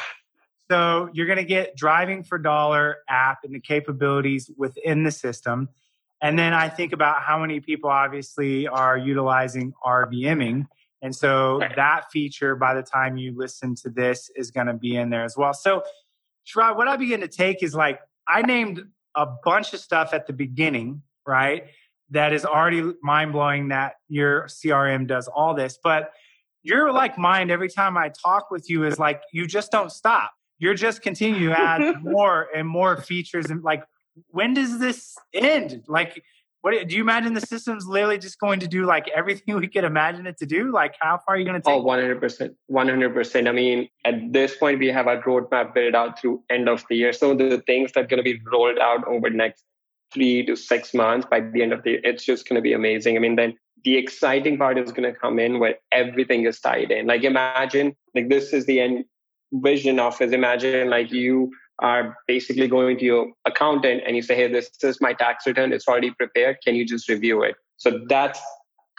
So 0.70 1.10
you're 1.14 1.28
going 1.28 1.38
to 1.38 1.46
get 1.46 1.76
driving 1.78 2.24
for 2.24 2.38
dollar 2.38 2.98
app 3.10 3.40
and 3.44 3.56
the 3.56 3.60
capabilities 3.60 4.52
within 4.58 5.04
the 5.04 5.12
system. 5.12 5.70
And 6.22 6.38
then 6.38 6.54
I 6.54 6.68
think 6.68 6.94
about 6.94 7.22
how 7.22 7.40
many 7.40 7.60
people 7.60 7.90
obviously 7.90 8.68
are 8.68 8.98
utilizing 8.98 9.74
RVMing. 9.86 10.68
And 11.02 11.16
so 11.16 11.60
that 11.60 12.12
feature, 12.12 12.56
by 12.56 12.74
the 12.74 12.82
time 12.82 13.18
you 13.18 13.34
listen 13.38 13.76
to 13.76 13.90
this, 13.90 14.32
is 14.36 14.52
going 14.52 14.68
to 14.68 14.74
be 14.74 14.96
in 14.96 15.10
there 15.10 15.24
as 15.24 15.38
well. 15.38 15.54
So, 15.54 15.84
Sharad, 16.46 16.76
what 16.76 16.88
I 16.88 16.98
begin 16.98 17.22
to 17.22 17.28
take 17.28 17.62
is 17.62 17.76
like 17.76 18.00
I 18.28 18.42
named 18.42 18.84
a 19.16 19.28
bunch 19.44 19.74
of 19.74 19.80
stuff 19.80 20.14
at 20.14 20.28
the 20.28 20.34
beginning, 20.34 21.04
right? 21.26 21.66
That 22.10 22.34
is 22.34 22.46
already 22.46 22.94
mind 23.04 23.32
blowing 23.32 23.68
that 23.70 23.96
your 24.08 24.44
CRM 24.44 25.08
does 25.08 25.28
all 25.28 25.54
this. 25.54 25.78
But 25.82 26.12
your 26.64 26.92
like 26.92 27.18
mind 27.18 27.52
every 27.52 27.70
time 27.70 27.98
I 27.98 28.10
talk 28.10 28.50
with 28.50 28.70
you 28.70 28.86
is 28.86 28.98
like 28.98 29.22
you 29.32 29.46
just 29.46 29.72
don't 29.72 29.92
stop. 29.92 30.32
You're 30.60 30.74
just 30.74 31.02
continue 31.02 31.50
to 31.50 31.60
add 31.60 31.82
more 32.04 32.48
and 32.56 32.68
more 32.68 32.98
features 32.98 33.50
and 33.50 33.64
like 33.64 33.84
when 34.30 34.54
does 34.54 34.80
this 34.80 35.16
end? 35.34 35.84
Like 35.88 36.24
what 36.62 36.88
do 36.88 36.96
you 36.96 37.02
imagine 37.02 37.34
the 37.34 37.42
system's 37.42 37.86
literally 37.86 38.18
just 38.18 38.40
going 38.40 38.60
to 38.60 38.68
do 38.68 38.86
like 38.86 39.08
everything 39.16 39.56
we 39.60 39.68
could 39.68 39.84
imagine 39.84 40.28
it 40.28 40.38
to 40.40 40.46
do? 40.46 40.72
Like 40.72 40.96
how 41.00 41.18
far 41.26 41.36
are 41.36 41.38
you 41.38 41.46
going 41.46 41.62
to 41.62 41.66
take? 41.66 41.74
Oh, 41.74 41.84
100%. 41.84 42.56
100%. 42.70 43.48
I 43.48 43.52
mean, 43.52 43.90
at 44.06 44.34
this 44.34 44.58
point, 44.58 44.80
we 44.80 44.88
have 44.88 45.08
our 45.08 45.22
roadmap 45.22 45.74
built 45.74 45.96
out 45.96 46.20
through 46.20 46.44
end 46.50 46.68
of 46.68 46.84
the 46.90 46.96
year. 46.96 47.14
So 47.14 47.36
the 47.36 47.64
things 47.66 47.92
that 47.94 48.06
are 48.06 48.08
going 48.08 48.18
to 48.18 48.24
be 48.24 48.42
rolled 48.52 48.80
out 48.80 49.08
over 49.08 49.30
the 49.30 49.38
next 49.38 49.64
three 50.14 50.46
to 50.46 50.56
six 50.56 50.94
months 50.94 51.28
by 51.30 51.42
the 51.42 51.62
end 51.62 51.74
of 51.74 51.84
the 51.84 51.92
year, 51.92 52.02
it's 52.04 52.26
just 52.26 52.48
going 52.48 52.56
to 52.56 52.62
be 52.62 52.74
amazing. 52.74 53.16
I 53.16 53.20
mean, 53.20 53.36
then 53.36 53.56
the 53.84 53.96
exciting 53.96 54.58
part 54.58 54.78
is 54.78 54.92
going 54.92 55.12
to 55.12 55.18
come 55.18 55.40
in 55.40 55.60
where 55.60 55.76
everything 55.92 56.46
is 56.46 56.60
tied 56.60 56.92
in. 56.92 57.08
Like 57.08 57.24
imagine, 57.24 57.96
like 58.16 58.30
this 58.30 58.52
is 58.52 58.66
the 58.66 58.80
end 58.80 59.06
vision 59.54 60.00
of 60.00 60.22
is 60.22 60.32
imagine 60.32 60.90
like 60.90 61.12
you 61.12 61.52
are 61.80 62.18
basically 62.28 62.68
going 62.68 62.98
to 62.98 63.06
your 63.06 63.28
accountant 63.46 64.02
and 64.06 64.16
you 64.16 64.22
say, 64.22 64.36
hey, 64.36 64.52
this 64.52 64.70
is 64.82 65.00
my 65.00 65.14
tax 65.14 65.46
return. 65.46 65.72
It's 65.72 65.88
already 65.88 66.12
prepared. 66.12 66.58
Can 66.64 66.76
you 66.76 66.86
just 66.86 67.08
review 67.08 67.44
it? 67.44 67.56
So 67.78 68.02
that's 68.10 68.40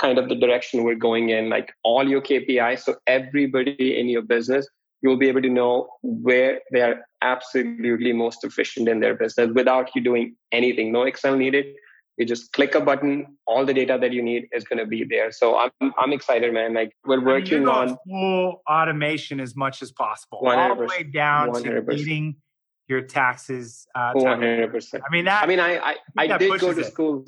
kind 0.01 0.19
of 0.19 0.29
the 0.29 0.37
direction 0.37 0.85
we're 0.85 0.95
going 0.95 1.31
in, 1.31 1.49
like 1.49 1.73
all 1.83 2.09
your 2.09 2.23
KPIs. 2.23 2.81
So 2.81 2.97
everybody 3.07 3.99
in 3.99 4.09
your 4.09 4.23
business, 4.23 4.69
you'll 5.03 5.17
be 5.17 5.29
able 5.29 5.43
to 5.43 5.49
know 5.49 5.89
where 6.03 6.61
they 6.73 6.83
are 6.83 7.05
absolutely 7.23 8.13
most 8.13 8.45
efficient 8.45 8.89
in 8.89 9.01
their 9.01 9.15
business 9.15 9.51
without 9.55 9.91
you 9.95 10.03
doing 10.03 10.37
anything. 10.53 10.93
No 10.93 11.03
Excel 11.03 11.37
needed. 11.37 11.67
You 12.19 12.27
just 12.27 12.53
click 12.53 12.75
a 12.75 12.81
button. 12.81 13.39
All 13.47 13.65
the 13.65 13.73
data 13.73 13.97
that 14.01 14.13
you 14.13 14.23
need 14.23 14.49
is 14.53 14.65
going 14.65 14.81
to 14.81 14.87
be 14.87 15.05
there. 15.05 15.31
So 15.31 15.57
I'm 15.57 15.95
I'm 15.99 16.13
excited, 16.13 16.53
man. 16.53 16.75
Like 16.75 16.93
we're 17.07 17.25
working 17.25 17.69
on 17.69 17.97
full 18.09 18.61
automation 18.69 19.39
as 19.39 19.55
much 19.55 19.83
as 19.83 19.93
possible, 19.93 20.39
all 20.45 20.75
the 20.75 20.85
way 20.85 21.05
down 21.05 21.51
100%. 21.51 21.63
to 21.63 21.97
getting 21.97 22.37
your 22.89 23.03
taxes. 23.03 23.87
Uh, 23.95 24.13
One 24.15 24.41
hundred 24.41 24.73
percent. 24.73 25.05
I 25.09 25.13
mean 25.13 25.27
that. 25.27 25.45
I 25.45 25.47
mean, 25.47 25.61
I 25.61 25.77
I, 25.77 25.97
I 26.17 26.39
did 26.39 26.61
go 26.61 26.73
to 26.73 26.81
it. 26.81 26.87
school. 26.87 27.25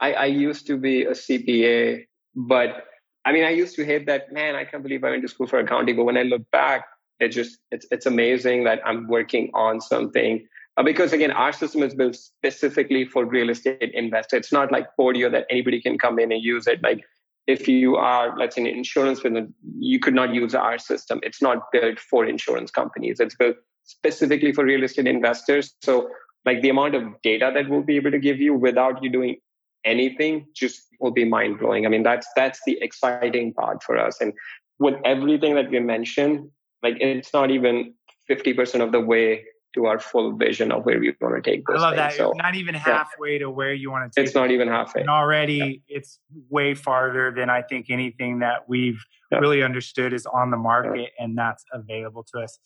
I 0.00 0.12
I 0.12 0.26
used 0.26 0.66
to 0.66 0.76
be 0.76 1.04
a 1.04 1.12
CPA, 1.12 2.04
but 2.34 2.84
I 3.24 3.32
mean, 3.32 3.44
I 3.44 3.50
used 3.50 3.74
to 3.76 3.86
hate 3.86 4.04
that. 4.06 4.32
Man, 4.32 4.54
I 4.54 4.64
can't 4.64 4.82
believe 4.82 5.02
I 5.02 5.10
went 5.10 5.22
to 5.22 5.28
school 5.28 5.46
for 5.46 5.58
accounting. 5.58 5.96
But 5.96 6.04
when 6.04 6.18
I 6.18 6.22
look 6.22 6.42
back, 6.50 6.84
it 7.20 7.28
just 7.28 7.58
it's 7.70 7.86
it's 7.90 8.04
amazing 8.04 8.64
that 8.64 8.80
I'm 8.84 9.08
working 9.08 9.50
on 9.54 9.80
something 9.80 10.46
Uh, 10.76 10.82
because 10.82 11.12
again, 11.12 11.30
our 11.30 11.52
system 11.52 11.82
is 11.82 11.94
built 11.94 12.14
specifically 12.14 13.04
for 13.04 13.24
real 13.24 13.48
estate 13.50 13.90
investors. 13.94 14.38
It's 14.38 14.52
not 14.52 14.70
like 14.70 14.86
Podio 14.98 15.30
that 15.32 15.46
anybody 15.50 15.80
can 15.80 15.98
come 15.98 16.18
in 16.18 16.30
and 16.32 16.42
use 16.42 16.66
it. 16.66 16.82
Like 16.82 17.02
if 17.46 17.66
you 17.66 17.96
are, 17.96 18.36
let's 18.36 18.56
say, 18.56 18.62
an 18.62 18.66
insurance 18.66 19.20
business, 19.20 19.48
you 19.78 19.98
could 20.00 20.14
not 20.14 20.34
use 20.34 20.54
our 20.54 20.78
system. 20.78 21.20
It's 21.22 21.40
not 21.40 21.70
built 21.72 21.98
for 21.98 22.26
insurance 22.26 22.70
companies. 22.70 23.20
It's 23.20 23.34
built 23.34 23.56
specifically 23.84 24.52
for 24.52 24.64
real 24.64 24.84
estate 24.84 25.06
investors. 25.06 25.74
So 25.82 26.10
like 26.44 26.60
the 26.60 26.70
amount 26.70 26.94
of 26.94 27.04
data 27.22 27.50
that 27.54 27.68
we'll 27.68 27.82
be 27.82 27.96
able 27.96 28.10
to 28.10 28.18
give 28.18 28.40
you 28.40 28.54
without 28.54 29.02
you 29.02 29.10
doing 29.10 29.36
anything 29.84 30.46
just 30.54 30.82
will 31.00 31.12
be 31.12 31.24
mind 31.24 31.58
blowing. 31.58 31.86
I 31.86 31.88
mean, 31.88 32.02
that's 32.02 32.26
that's 32.36 32.60
the 32.66 32.78
exciting 32.82 33.54
part 33.54 33.82
for 33.82 33.98
us. 33.98 34.20
And 34.20 34.32
with 34.78 34.94
everything 35.04 35.54
that 35.54 35.70
we 35.70 35.80
mentioned, 35.80 36.50
like 36.82 36.96
it's 37.00 37.32
not 37.32 37.50
even 37.50 37.94
50% 38.28 38.82
of 38.82 38.92
the 38.92 39.00
way 39.00 39.44
to 39.76 39.86
our 39.86 40.00
full 40.00 40.32
vision 40.32 40.72
of 40.72 40.84
where 40.84 40.98
we 40.98 41.14
want 41.20 41.42
to 41.42 41.50
take 41.50 41.64
this. 41.66 41.76
I 41.76 41.80
love 41.80 41.90
thing. 41.92 41.98
that. 41.98 42.14
So, 42.14 42.32
not 42.36 42.56
even 42.56 42.74
halfway 42.74 43.34
yeah. 43.34 43.38
to 43.40 43.50
where 43.50 43.72
you 43.72 43.90
want 43.90 44.10
to 44.10 44.20
take 44.20 44.26
It's 44.26 44.34
not 44.34 44.50
even 44.50 44.68
halfway. 44.68 45.02
And 45.02 45.10
already 45.10 45.82
yeah. 45.86 45.96
it's 45.96 46.18
way 46.50 46.74
farther 46.74 47.30
than 47.30 47.48
I 47.50 47.62
think 47.62 47.86
anything 47.90 48.40
that 48.40 48.68
we've 48.68 49.00
yeah. 49.30 49.38
really 49.38 49.62
understood 49.62 50.12
is 50.12 50.26
on 50.26 50.50
the 50.50 50.56
market 50.56 51.10
and 51.18 51.36
that's 51.38 51.64
available 51.72 52.24
to 52.34 52.40
us. 52.40 52.58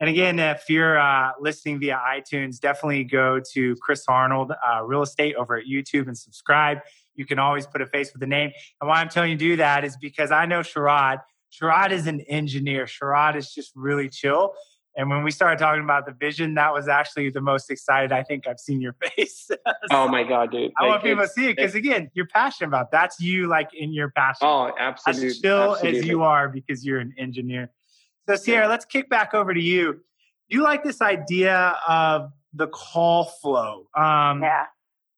And 0.00 0.10
again, 0.10 0.38
if 0.38 0.64
you're 0.68 0.98
uh, 0.98 1.30
listening 1.40 1.78
via 1.78 1.98
iTunes, 1.98 2.58
definitely 2.58 3.04
go 3.04 3.40
to 3.52 3.76
Chris 3.76 4.04
Arnold 4.08 4.52
uh, 4.52 4.82
Real 4.82 5.02
Estate 5.02 5.36
over 5.36 5.56
at 5.56 5.64
YouTube 5.66 6.08
and 6.08 6.18
subscribe. 6.18 6.78
You 7.14 7.24
can 7.24 7.38
always 7.38 7.66
put 7.66 7.80
a 7.80 7.86
face 7.86 8.12
with 8.12 8.22
a 8.22 8.26
name. 8.26 8.50
And 8.80 8.88
why 8.88 9.00
I'm 9.00 9.08
telling 9.08 9.30
you 9.30 9.36
to 9.36 9.44
do 9.44 9.56
that 9.56 9.84
is 9.84 9.96
because 9.96 10.32
I 10.32 10.46
know 10.46 10.60
Sharad. 10.60 11.18
Sharad 11.52 11.92
is 11.92 12.08
an 12.08 12.20
engineer. 12.22 12.86
Sharad 12.86 13.36
is 13.36 13.52
just 13.52 13.70
really 13.76 14.08
chill. 14.08 14.54
And 14.96 15.10
when 15.10 15.24
we 15.24 15.30
started 15.30 15.58
talking 15.58 15.82
about 15.82 16.06
the 16.06 16.12
vision, 16.12 16.54
that 16.54 16.72
was 16.72 16.86
actually 16.86 17.30
the 17.30 17.40
most 17.40 17.70
excited 17.70 18.12
I 18.12 18.22
think 18.22 18.46
I've 18.46 18.60
seen 18.60 18.80
your 18.80 18.92
face. 19.16 19.46
so 19.48 19.56
oh 19.90 20.08
my 20.08 20.22
god, 20.22 20.52
dude! 20.52 20.72
I 20.78 20.84
like, 20.84 20.90
want 20.90 21.02
people 21.02 21.22
to 21.24 21.28
see 21.28 21.50
it 21.50 21.56
because 21.56 21.74
again, 21.74 22.10
you're 22.14 22.26
passionate 22.26 22.68
about. 22.68 22.86
It. 22.86 22.92
That's 22.92 23.20
you, 23.20 23.48
like 23.48 23.70
in 23.74 23.92
your 23.92 24.10
passion. 24.10 24.46
Oh, 24.46 24.72
absolutely. 24.78 25.28
As 25.28 25.40
chill 25.40 25.72
absolutely. 25.72 25.98
as 26.00 26.06
you 26.06 26.22
are 26.22 26.48
because 26.48 26.84
you're 26.84 27.00
an 27.00 27.12
engineer. 27.18 27.70
So 28.28 28.36
Sierra, 28.36 28.68
let's 28.68 28.84
kick 28.84 29.10
back 29.10 29.34
over 29.34 29.52
to 29.52 29.60
you. 29.60 30.00
You 30.48 30.62
like 30.62 30.84
this 30.84 31.00
idea 31.02 31.76
of 31.86 32.32
the 32.52 32.68
call 32.68 33.24
flow? 33.24 33.88
Um, 33.96 34.42
yeah. 34.42 34.66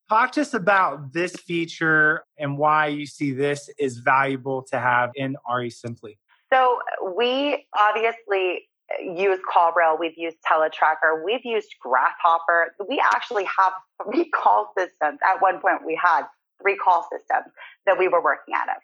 Talk 0.09 0.33
to 0.33 0.41
us 0.41 0.55
about 0.55 1.13
this 1.13 1.35
feature 1.35 2.25
and 2.39 2.57
why 2.57 2.87
you 2.87 3.07
see 3.07 3.33
this 3.33 3.69
is 3.77 3.99
valuable 3.99 4.63
to 4.71 4.79
have 4.79 5.11
in 5.17 5.37
REsimpli. 5.49 6.17
So 6.53 6.79
we 7.17 7.67
obviously 7.77 8.69
used 9.01 9.43
CallRail, 9.53 9.99
we've 9.99 10.17
used 10.17 10.37
Teletracker, 10.49 11.25
we've 11.25 11.45
used 11.45 11.75
Grasshopper. 11.81 12.75
We 12.89 13.03
actually 13.15 13.45
have 13.45 13.73
three 14.05 14.31
call 14.35 14.73
systems. 14.77 15.19
At 15.27 15.41
one 15.41 15.61
point, 15.61 15.85
we 15.85 15.99
had 16.03 16.23
three 16.63 16.77
call 16.77 17.07
systems 17.11 17.53
that 17.87 17.99
we 17.99 18.09
were 18.09 18.23
working 18.23 18.55
out 18.55 18.69
of. 18.69 18.77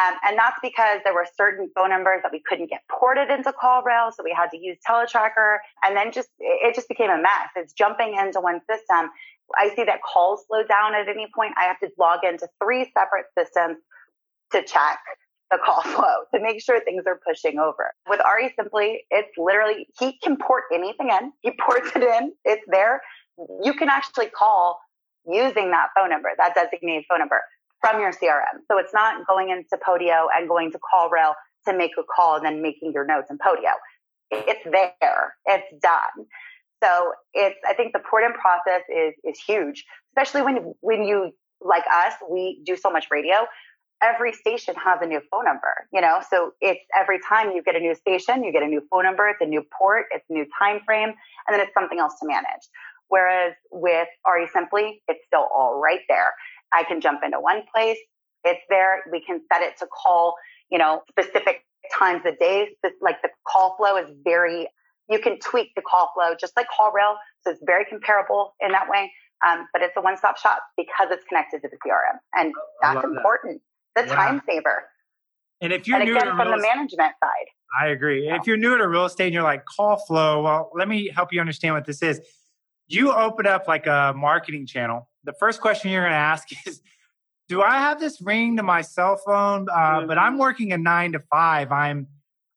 Um, 0.00 0.16
and 0.26 0.38
that's 0.38 0.56
because 0.62 1.00
there 1.04 1.12
were 1.12 1.26
certain 1.36 1.70
phone 1.74 1.90
numbers 1.90 2.20
that 2.22 2.32
we 2.32 2.42
couldn't 2.48 2.70
get 2.70 2.80
ported 2.90 3.28
into 3.28 3.52
CallRail, 3.52 4.12
so 4.14 4.24
we 4.24 4.34
had 4.34 4.50
to 4.50 4.58
use 4.58 4.78
Teletracker. 4.88 5.58
And 5.84 5.94
then 5.94 6.12
just 6.12 6.28
it 6.38 6.74
just 6.74 6.88
became 6.88 7.10
a 7.10 7.18
mess. 7.18 7.50
It's 7.56 7.74
jumping 7.74 8.16
into 8.16 8.40
one 8.40 8.60
system. 8.70 9.10
I 9.58 9.74
see 9.76 9.84
that 9.84 10.00
calls 10.02 10.44
slow 10.48 10.64
down 10.64 10.94
at 10.94 11.08
any 11.08 11.28
point. 11.34 11.52
I 11.58 11.64
have 11.64 11.78
to 11.80 11.90
log 11.98 12.20
into 12.24 12.48
three 12.62 12.90
separate 12.96 13.26
systems 13.36 13.76
to 14.52 14.62
check 14.62 14.98
the 15.52 15.58
call 15.64 15.82
flow 15.94 16.24
to 16.34 16.40
make 16.40 16.60
sure 16.62 16.80
things 16.80 17.04
are 17.06 17.20
pushing 17.26 17.58
over. 17.58 17.92
With 18.08 18.20
REsimpli, 18.20 18.96
it's 19.10 19.30
literally, 19.38 19.86
he 20.00 20.18
can 20.22 20.36
port 20.36 20.64
anything 20.72 21.10
in. 21.10 21.32
He 21.42 21.52
ports 21.60 21.90
it 21.94 22.02
in. 22.02 22.32
It's 22.44 22.64
there. 22.68 23.02
You 23.62 23.74
can 23.74 23.88
actually 23.88 24.26
call 24.26 24.80
using 25.26 25.70
that 25.70 25.88
phone 25.96 26.10
number, 26.10 26.30
that 26.36 26.54
designated 26.54 27.04
phone 27.08 27.20
number 27.20 27.42
from 27.80 28.00
your 28.00 28.12
CRM. 28.12 28.62
So 28.70 28.78
it's 28.78 28.94
not 28.94 29.26
going 29.26 29.50
into 29.50 29.76
Podio 29.76 30.26
and 30.34 30.48
going 30.48 30.72
to 30.72 30.78
CallRail 30.78 31.34
to 31.68 31.76
make 31.76 31.92
a 31.98 32.02
call 32.02 32.36
and 32.36 32.44
then 32.44 32.62
making 32.62 32.92
your 32.92 33.06
notes 33.06 33.30
in 33.30 33.38
Podio. 33.38 33.74
It's 34.30 34.64
there. 34.64 35.34
It's 35.46 35.82
done. 35.82 36.26
So 36.82 37.12
it's, 37.34 37.58
I 37.68 37.74
think 37.74 37.92
the 37.92 38.00
port 38.00 38.24
in 38.24 38.32
process 38.32 38.82
is, 38.88 39.14
is 39.24 39.38
huge, 39.38 39.84
especially 40.10 40.42
when, 40.42 40.74
when 40.80 41.04
you, 41.04 41.30
like 41.60 41.84
us, 41.92 42.14
we 42.28 42.60
do 42.64 42.76
so 42.76 42.90
much 42.90 43.06
radio 43.10 43.46
every 44.02 44.32
station 44.32 44.74
has 44.74 44.98
a 45.00 45.06
new 45.06 45.20
phone 45.30 45.44
number, 45.44 45.86
you 45.92 46.00
know? 46.00 46.20
So 46.28 46.52
it's 46.60 46.80
every 46.98 47.20
time 47.28 47.52
you 47.52 47.62
get 47.62 47.76
a 47.76 47.80
new 47.80 47.94
station, 47.94 48.44
you 48.44 48.52
get 48.52 48.62
a 48.62 48.66
new 48.66 48.82
phone 48.90 49.04
number, 49.04 49.28
it's 49.28 49.40
a 49.40 49.46
new 49.46 49.64
port, 49.78 50.06
it's 50.12 50.24
a 50.28 50.32
new 50.32 50.46
time 50.58 50.80
frame, 50.84 51.10
and 51.10 51.54
then 51.54 51.60
it's 51.60 51.72
something 51.74 51.98
else 51.98 52.14
to 52.20 52.26
manage. 52.26 52.66
Whereas 53.08 53.54
with 53.70 54.08
REsimpli, 54.26 55.00
it's 55.08 55.20
still 55.26 55.48
all 55.54 55.80
right 55.80 56.00
there. 56.08 56.32
I 56.72 56.84
can 56.84 57.00
jump 57.00 57.20
into 57.24 57.38
one 57.38 57.62
place, 57.74 57.98
it's 58.44 58.62
there. 58.68 59.02
We 59.10 59.20
can 59.20 59.40
set 59.52 59.62
it 59.62 59.76
to 59.78 59.86
call, 59.86 60.34
you 60.70 60.78
know, 60.78 61.02
specific 61.08 61.64
times 61.96 62.22
of 62.24 62.38
day. 62.38 62.68
Like 63.00 63.22
the 63.22 63.28
call 63.46 63.76
flow 63.76 63.96
is 63.96 64.06
very, 64.24 64.68
you 65.08 65.18
can 65.18 65.38
tweak 65.38 65.68
the 65.76 65.82
call 65.82 66.10
flow 66.14 66.34
just 66.40 66.56
like 66.56 66.66
CallRail. 66.66 67.16
So 67.42 67.50
it's 67.50 67.60
very 67.64 67.84
comparable 67.84 68.54
in 68.60 68.72
that 68.72 68.88
way. 68.88 69.12
Um, 69.46 69.66
but 69.72 69.82
it's 69.82 69.96
a 69.96 70.00
one-stop 70.00 70.38
shop 70.38 70.62
because 70.76 71.08
it's 71.10 71.24
connected 71.24 71.62
to 71.62 71.68
the 71.68 71.76
CRM, 71.76 72.18
and 72.34 72.54
that's 72.80 73.04
important. 73.04 73.60
That 73.60 73.71
the 73.96 74.06
yeah. 74.06 74.14
time 74.14 74.42
saver. 74.48 74.84
And 75.60 75.72
if 75.72 75.86
you're 75.86 75.98
and 75.98 76.08
new 76.08 76.16
again, 76.16 76.26
to 76.26 76.36
from 76.36 76.50
the 76.50 76.58
management 76.58 77.14
side, 77.22 77.46
I 77.80 77.88
agree. 77.88 78.28
And 78.28 78.36
if 78.36 78.46
you're 78.46 78.56
new 78.56 78.76
to 78.76 78.88
real 78.88 79.04
estate 79.04 79.26
and 79.26 79.34
you're 79.34 79.42
like 79.42 79.64
call 79.64 79.96
flow, 79.96 80.42
well, 80.42 80.70
let 80.74 80.88
me 80.88 81.10
help 81.14 81.32
you 81.32 81.40
understand 81.40 81.74
what 81.74 81.84
this 81.84 82.02
is. 82.02 82.20
You 82.88 83.12
open 83.12 83.46
up 83.46 83.68
like 83.68 83.86
a 83.86 84.12
marketing 84.16 84.66
channel. 84.66 85.08
The 85.24 85.32
first 85.32 85.60
question 85.60 85.90
you're 85.90 86.02
going 86.02 86.12
to 86.12 86.16
ask 86.16 86.48
is, 86.66 86.82
do 87.48 87.62
I 87.62 87.78
have 87.78 88.00
this 88.00 88.20
ring 88.20 88.56
to 88.56 88.62
my 88.62 88.82
cell 88.82 89.16
phone? 89.16 89.68
Uh, 89.70 89.76
mm-hmm. 89.76 90.06
But 90.08 90.18
I'm 90.18 90.38
working 90.38 90.72
a 90.72 90.78
nine 90.78 91.12
to 91.12 91.20
five. 91.20 91.70
I'm 91.70 92.08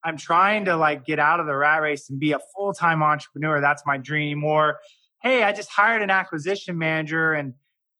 I'm 0.03 0.17
trying 0.17 0.65
to 0.65 0.77
like 0.77 1.03
get 1.03 1.17
out 1.17 1.39
of 1.39 1.47
the 1.47 1.55
rat 1.55 1.81
race 1.81 2.09
and 2.09 2.19
be 2.19 2.31
a 2.33 2.39
full 2.55 2.73
time 2.73 3.01
entrepreneur. 3.01 3.59
That's 3.59 3.83
my 3.85 3.97
dream. 3.97 4.43
Or 4.43 4.79
hey, 5.21 5.43
I 5.43 5.51
just 5.51 5.69
hired 5.69 6.01
an 6.01 6.11
acquisition 6.11 6.77
manager 6.77 7.33
and 7.33 7.53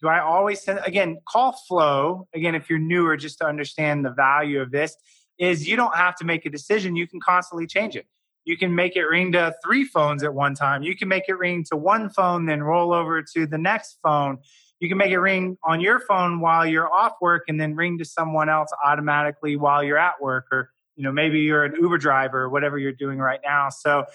do 0.05 0.09
I 0.09 0.19
always 0.19 0.61
send 0.61 0.79
again 0.85 1.17
call 1.27 1.53
flow 1.67 2.27
again 2.35 2.53
if 2.53 2.69
you're 2.69 2.79
newer 2.79 3.17
just 3.17 3.39
to 3.39 3.45
understand 3.45 4.05
the 4.05 4.11
value 4.11 4.61
of 4.61 4.71
this 4.71 4.95
is 5.39 5.67
you 5.67 5.75
don't 5.75 5.95
have 5.95 6.15
to 6.17 6.25
make 6.25 6.45
a 6.45 6.49
decision. 6.49 6.95
You 6.95 7.07
can 7.07 7.19
constantly 7.19 7.65
change 7.65 7.95
it. 7.95 8.05
You 8.45 8.55
can 8.55 8.75
make 8.75 8.95
it 8.95 9.03
ring 9.03 9.31
to 9.31 9.55
three 9.63 9.83
phones 9.83 10.23
at 10.23 10.33
one 10.33 10.53
time. 10.53 10.83
You 10.83 10.95
can 10.95 11.07
make 11.07 11.23
it 11.27 11.37
ring 11.37 11.65
to 11.71 11.75
one 11.75 12.09
phone 12.09 12.45
then 12.45 12.61
roll 12.61 12.93
over 12.93 13.23
to 13.33 13.47
the 13.47 13.57
next 13.57 13.97
phone. 14.03 14.37
You 14.79 14.87
can 14.87 14.97
make 14.99 15.11
it 15.11 15.19
ring 15.19 15.57
on 15.63 15.81
your 15.81 15.99
phone 15.99 16.39
while 16.39 16.65
you're 16.65 16.91
off 16.91 17.13
work 17.19 17.45
and 17.47 17.59
then 17.59 17.75
ring 17.75 17.97
to 17.97 18.05
someone 18.05 18.47
else 18.47 18.69
automatically 18.85 19.55
while 19.55 19.83
you're 19.83 19.97
at 19.97 20.21
work 20.21 20.45
or 20.51 20.69
you 20.95 21.03
know 21.03 21.11
maybe 21.11 21.39
you're 21.39 21.65
an 21.65 21.75
uber 21.81 21.97
driver 21.97 22.43
or 22.43 22.49
whatever 22.49 22.77
you're 22.77 22.91
doing 22.91 23.17
right 23.17 23.39
now. 23.43 23.69
So 23.69 24.05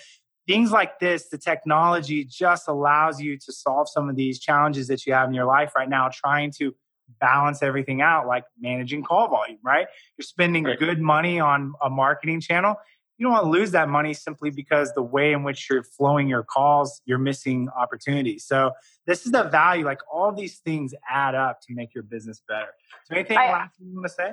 things 0.50 0.73
like 0.73 0.99
this, 0.99 1.28
the 1.28 1.38
technology 1.38 2.25
just 2.25 2.66
allows 2.66 3.21
you 3.21 3.38
to 3.38 3.52
solve 3.52 3.88
some 3.88 4.09
of 4.09 4.16
these 4.16 4.40
challenges 4.40 4.88
that 4.88 5.07
you 5.07 5.12
have 5.12 5.28
in 5.28 5.35
your 5.35 5.45
life 5.45 5.73
right 5.76 5.88
now, 5.88 6.11
trying 6.12 6.50
to 6.50 6.75
balance 7.21 7.62
everything 7.62 8.02
out, 8.02 8.26
like 8.26 8.42
managing 8.61 9.04
call 9.04 9.28
volume, 9.28 9.59
right? 9.62 9.87
You're 10.19 10.25
spending 10.25 10.64
right. 10.64 10.76
good 10.76 11.00
money 11.00 11.38
on 11.38 11.73
a 11.80 11.88
marketing 11.88 12.40
channel. 12.40 12.75
You 13.16 13.26
don't 13.26 13.33
want 13.33 13.45
to 13.45 13.50
lose 13.50 13.71
that 13.73 13.88
money 13.88 14.12
simply 14.12 14.50
because 14.50 14.92
the 14.95 15.02
way 15.02 15.33
in 15.33 15.45
which 15.45 15.69
you're 15.71 15.85
flowing 15.85 16.26
your 16.26 16.42
calls, 16.42 17.00
you're 17.04 17.19
missing 17.19 17.69
opportunities. 17.78 18.45
So 18.45 18.73
this 19.07 19.26
is 19.26 19.30
the 19.30 19.45
value. 19.45 19.85
Like 19.85 20.00
all 20.12 20.33
these 20.33 20.59
things 20.59 20.95
add 21.09 21.37
up 21.37 21.61
to 21.69 21.75
make 21.75 21.95
your 21.95 22.02
business 22.02 22.42
better. 22.49 22.71
So 23.04 23.14
anything 23.14 23.38
I, 23.38 23.52
last 23.52 23.75
you 23.78 23.95
want 23.95 24.07
to 24.07 24.12
say? 24.12 24.33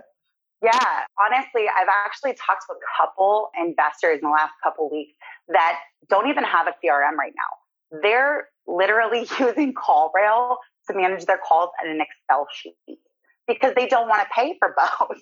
Yeah, 0.63 1.03
honestly, 1.24 1.65
I've 1.77 1.89
actually 2.05 2.33
talked 2.33 2.63
to 2.67 2.74
a 2.74 2.79
couple 2.97 3.51
investors 3.59 4.19
in 4.24 4.27
the 4.27 4.33
last 4.33 4.53
couple 4.63 4.89
weeks 4.89 5.13
that 5.50 5.80
don't 6.10 6.30
even 6.30 6.44
have 6.44 6.68
a 6.68 6.72
CRM 6.72 7.16
right 7.18 7.34
now. 7.36 8.00
They're 8.01 8.48
literally 8.68 9.27
using 9.39 9.74
CallRail 9.74 10.58
to 10.89 10.96
manage 10.96 11.25
their 11.25 11.39
calls 11.39 11.70
in 11.84 11.92
an 11.92 12.01
Excel 12.01 12.48
sheet 12.54 13.00
because 13.48 13.74
they 13.75 13.88
don't 13.88 14.08
want 14.08 14.22
to 14.22 14.27
pay 14.34 14.56
for 14.60 14.75
both. 15.00 15.18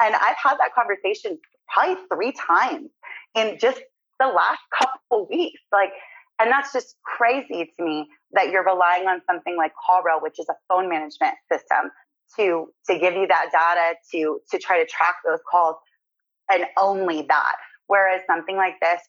And 0.00 0.14
I've 0.14 0.36
had 0.42 0.56
that 0.56 0.74
conversation 0.74 1.38
probably 1.68 1.96
three 2.12 2.32
times 2.32 2.90
in 3.34 3.58
just 3.60 3.80
the 4.18 4.26
last 4.26 4.60
couple 4.78 5.28
weeks. 5.28 5.60
Like, 5.72 5.90
and 6.38 6.50
that's 6.50 6.72
just 6.72 6.96
crazy 7.04 7.70
to 7.76 7.84
me 7.84 8.08
that 8.32 8.50
you're 8.50 8.64
relying 8.64 9.06
on 9.06 9.20
something 9.26 9.56
like 9.56 9.72
CallRail, 9.72 10.22
which 10.22 10.38
is 10.38 10.46
a 10.48 10.54
phone 10.68 10.88
management 10.88 11.34
system 11.50 11.90
to 12.36 12.68
to 12.88 12.98
give 12.98 13.14
you 13.14 13.26
that 13.26 13.46
data 13.52 13.96
to 14.12 14.40
to 14.50 14.58
try 14.58 14.78
to 14.78 14.86
track 14.86 15.16
those 15.26 15.40
calls 15.50 15.76
and 16.50 16.64
only 16.78 17.22
that 17.22 17.56
whereas 17.90 18.20
something 18.26 18.56
like 18.56 18.76
this 18.80 19.00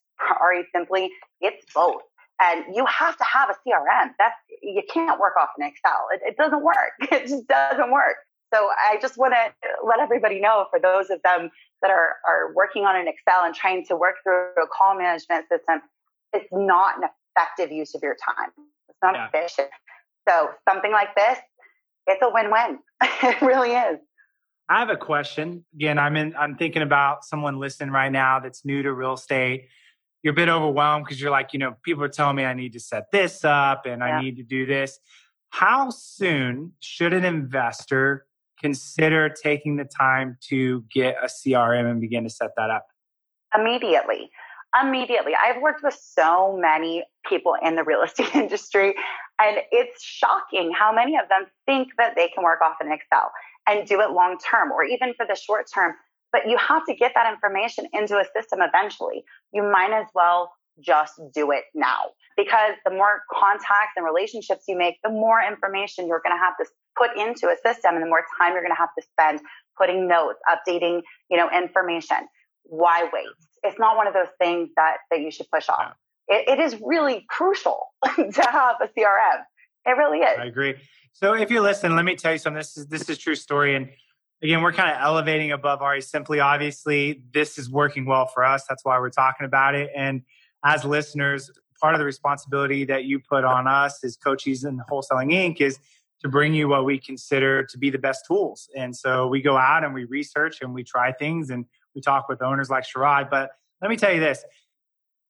RE 0.49 0.65
simply 0.75 1.09
it's 1.39 1.63
both 1.73 2.01
and 2.41 2.65
you 2.75 2.85
have 2.87 3.15
to 3.17 3.23
have 3.23 3.49
a 3.49 3.55
crm 3.69 4.07
that's 4.19 4.35
you 4.61 4.81
can't 4.91 5.19
work 5.19 5.35
off 5.41 5.49
an 5.57 5.63
excel 5.71 6.07
it, 6.13 6.21
it 6.29 6.35
doesn't 6.37 6.63
work 6.63 6.93
it 7.15 7.27
just 7.27 7.47
doesn't 7.47 7.91
work 7.91 8.17
so 8.53 8.69
i 8.89 8.97
just 9.01 9.17
want 9.17 9.33
to 9.33 9.43
let 9.87 9.99
everybody 9.99 10.39
know 10.41 10.65
for 10.71 10.79
those 10.79 11.09
of 11.09 11.21
them 11.23 11.49
that 11.81 11.91
are 11.91 12.15
are 12.27 12.53
working 12.55 12.83
on 12.85 12.95
an 12.95 13.07
excel 13.07 13.45
and 13.45 13.55
trying 13.55 13.85
to 13.85 13.95
work 13.95 14.15
through 14.23 14.49
a 14.61 14.67
call 14.75 14.97
management 14.97 15.45
system 15.49 15.81
it's 16.33 16.47
not 16.51 16.97
an 16.97 17.09
effective 17.37 17.71
use 17.71 17.93
of 17.95 18.01
your 18.03 18.15
time 18.25 18.49
It's 18.89 18.97
not 19.03 19.15
Yeah. 19.15 19.27
efficient. 19.27 19.69
So 20.29 20.51
something 20.69 20.91
like 20.91 21.15
this, 21.15 21.37
it's 22.07 22.21
a 22.21 22.29
win-win. 22.29 22.79
it 23.23 23.41
really 23.41 23.73
is. 23.73 23.99
I 24.71 24.79
have 24.79 24.89
a 24.89 24.95
question. 24.95 25.65
Again, 25.75 25.99
I'm 25.99 26.15
in 26.15 26.33
I'm 26.39 26.55
thinking 26.55 26.81
about 26.81 27.25
someone 27.25 27.59
listening 27.59 27.91
right 27.91 28.11
now 28.11 28.39
that's 28.39 28.63
new 28.63 28.81
to 28.83 28.93
real 28.93 29.13
estate. 29.13 29.67
You're 30.23 30.31
a 30.31 30.35
bit 30.35 30.47
overwhelmed 30.47 31.03
because 31.03 31.19
you're 31.19 31.29
like, 31.29 31.51
you 31.51 31.59
know, 31.59 31.75
people 31.83 32.05
are 32.05 32.09
telling 32.09 32.37
me 32.37 32.45
I 32.45 32.53
need 32.53 32.71
to 32.73 32.79
set 32.79 33.11
this 33.11 33.43
up 33.43 33.85
and 33.85 33.99
Yeah. 33.99 34.05
I 34.05 34.21
need 34.21 34.37
to 34.37 34.43
do 34.43 34.65
this. 34.65 34.97
How 35.49 35.89
soon 35.89 36.71
should 36.79 37.11
an 37.11 37.25
investor 37.25 38.25
consider 38.61 39.27
taking 39.27 39.75
the 39.75 39.83
time 39.83 40.37
to 40.47 40.85
get 40.93 41.17
a 41.21 41.25
CRM 41.27 41.91
and 41.91 41.99
begin 41.99 42.23
to 42.23 42.29
set 42.29 42.51
that 42.55 42.69
up? 42.69 42.85
immediately 43.53 44.29
immediately 44.81 45.33
i've 45.45 45.61
worked 45.61 45.83
with 45.83 45.93
so 46.01 46.57
many 46.57 47.03
people 47.27 47.55
in 47.61 47.75
the 47.75 47.83
real 47.83 48.01
estate 48.05 48.33
industry 48.33 48.95
and 49.41 49.57
it's 49.73 50.01
shocking 50.01 50.71
how 50.71 50.93
many 50.93 51.17
of 51.17 51.27
them 51.27 51.45
think 51.65 51.89
that 51.97 52.13
they 52.15 52.29
can 52.29 52.45
work 52.45 52.61
off 52.61 52.77
an 52.79 52.89
excel 52.89 53.29
and 53.67 53.87
do 53.87 54.01
it 54.01 54.11
long 54.11 54.37
term 54.37 54.71
or 54.71 54.83
even 54.83 55.13
for 55.15 55.25
the 55.25 55.35
short 55.35 55.65
term 55.73 55.93
but 56.31 56.47
you 56.47 56.57
have 56.57 56.85
to 56.85 56.95
get 56.95 57.11
that 57.15 57.31
information 57.31 57.85
into 57.93 58.17
a 58.17 58.25
system 58.35 58.59
eventually 58.61 59.23
you 59.53 59.63
might 59.63 59.91
as 59.91 60.07
well 60.13 60.51
just 60.79 61.19
do 61.33 61.51
it 61.51 61.65
now 61.75 62.05
because 62.37 62.73
the 62.85 62.91
more 62.91 63.21
contacts 63.31 63.93
and 63.95 64.05
relationships 64.05 64.63
you 64.67 64.77
make 64.77 64.95
the 65.03 65.09
more 65.09 65.41
information 65.41 66.07
you're 66.07 66.21
going 66.23 66.35
to 66.35 66.41
have 66.41 66.55
to 66.57 66.65
put 66.97 67.11
into 67.17 67.47
a 67.47 67.55
system 67.63 67.95
and 67.95 68.03
the 68.03 68.07
more 68.07 68.23
time 68.39 68.53
you're 68.53 68.63
going 68.63 68.73
to 68.73 68.79
have 68.79 68.89
to 68.97 69.05
spend 69.11 69.41
putting 69.77 70.07
notes 70.07 70.39
updating 70.49 71.01
you 71.29 71.37
know 71.37 71.49
information 71.51 72.17
why 72.63 73.09
wait? 73.11 73.27
It's 73.63 73.77
not 73.79 73.95
one 73.95 74.07
of 74.07 74.13
those 74.13 74.29
things 74.39 74.69
that 74.75 74.97
that 75.11 75.19
you 75.19 75.31
should 75.31 75.49
push 75.51 75.69
off. 75.69 75.93
It, 76.27 76.47
it 76.47 76.59
is 76.59 76.79
really 76.81 77.25
crucial 77.29 77.87
to 78.15 78.41
have 78.49 78.77
a 78.81 78.87
CRM. 78.87 79.43
It 79.85 79.91
really 79.91 80.19
is. 80.19 80.37
I 80.39 80.45
agree. 80.45 80.75
So 81.13 81.33
if 81.33 81.51
you're 81.51 81.61
listening, 81.61 81.95
let 81.95 82.05
me 82.05 82.15
tell 82.15 82.31
you 82.31 82.37
something. 82.37 82.57
This 82.57 82.77
is 82.77 82.87
this 82.87 83.09
is 83.09 83.17
true 83.17 83.35
story. 83.35 83.75
And 83.75 83.89
again, 84.41 84.61
we're 84.61 84.73
kind 84.73 84.89
of 84.89 84.97
elevating 85.01 85.51
above 85.51 85.79
REsimpli. 85.79 86.43
Obviously, 86.43 87.21
this 87.33 87.57
is 87.57 87.69
working 87.69 88.05
well 88.05 88.27
for 88.27 88.43
us. 88.43 88.63
That's 88.67 88.83
why 88.83 88.99
we're 88.99 89.09
talking 89.09 89.45
about 89.45 89.75
it. 89.75 89.91
And 89.95 90.23
as 90.65 90.83
listeners, 90.83 91.51
part 91.79 91.95
of 91.95 91.99
the 91.99 92.05
responsibility 92.05 92.85
that 92.85 93.05
you 93.05 93.19
put 93.19 93.43
on 93.43 93.67
us 93.67 94.03
as 94.03 94.15
coaches 94.15 94.63
in 94.63 94.81
Wholesaling 94.89 95.33
Inc. 95.33 95.61
is 95.61 95.79
to 96.21 96.29
bring 96.29 96.53
you 96.53 96.67
what 96.67 96.85
we 96.85 96.99
consider 96.99 97.63
to 97.63 97.77
be 97.77 97.89
the 97.89 97.97
best 97.97 98.25
tools. 98.27 98.69
And 98.75 98.95
so 98.95 99.27
we 99.27 99.41
go 99.41 99.57
out 99.57 99.83
and 99.83 99.93
we 99.93 100.05
research 100.05 100.59
and 100.61 100.73
we 100.73 100.83
try 100.83 101.11
things 101.11 101.49
and 101.49 101.65
we 101.95 102.01
talk 102.01 102.29
with 102.29 102.41
owners 102.41 102.69
like 102.69 102.85
Sharad. 102.85 103.29
But 103.29 103.51
let 103.81 103.89
me 103.89 103.97
tell 103.97 104.13
you 104.13 104.19
this 104.19 104.43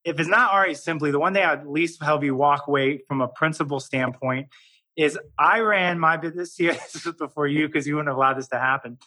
if 0.03 0.19
it's 0.19 0.29
not 0.29 0.51
REsimpli, 0.51 1.11
the 1.11 1.19
one 1.19 1.33
thing 1.33 1.43
I'd 1.43 1.59
at 1.59 1.69
least 1.69 2.01
help 2.01 2.23
you 2.23 2.35
walk 2.35 2.67
away 2.67 2.99
from 3.07 3.21
a 3.21 3.27
principle 3.27 3.79
standpoint 3.79 4.47
is 4.97 5.17
I 5.39 5.59
ran 5.59 5.99
my 5.99 6.17
business 6.17 6.55
here 6.55 6.73
this 6.73 7.05
was 7.05 7.15
before 7.15 7.47
you 7.47 7.67
because 7.67 7.87
you 7.87 7.95
wouldn't 7.95 8.09
have 8.09 8.17
allowed 8.17 8.37
this 8.37 8.47
to 8.49 8.59
happen. 8.59 8.97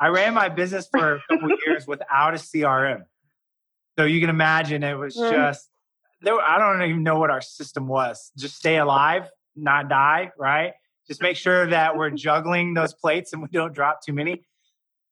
I 0.00 0.08
ran 0.08 0.34
my 0.34 0.48
business 0.48 0.88
for 0.90 1.16
a 1.16 1.20
couple 1.30 1.48
years 1.66 1.86
without 1.86 2.34
a 2.34 2.38
CRM. 2.38 3.02
So 3.98 4.04
you 4.04 4.20
can 4.20 4.30
imagine 4.30 4.82
it 4.82 4.94
was 4.94 5.16
Mm. 5.16 5.30
just 5.30 5.70
there. 6.20 6.40
I 6.40 6.58
don't 6.58 6.82
even 6.82 7.02
know 7.02 7.18
what 7.18 7.30
our 7.30 7.40
system 7.40 7.86
was. 7.88 8.32
Just 8.36 8.56
stay 8.56 8.78
alive, 8.78 9.30
not 9.56 9.88
die, 9.88 10.30
right? 10.38 10.72
Just 11.06 11.20
make 11.22 11.36
sure 11.36 11.66
that 11.66 11.96
we're 11.96 12.10
juggling 12.26 12.74
those 12.74 12.94
plates 12.94 13.32
and 13.32 13.42
we 13.42 13.48
don't 13.52 13.74
drop 13.74 14.00
too 14.04 14.12
many. 14.12 14.44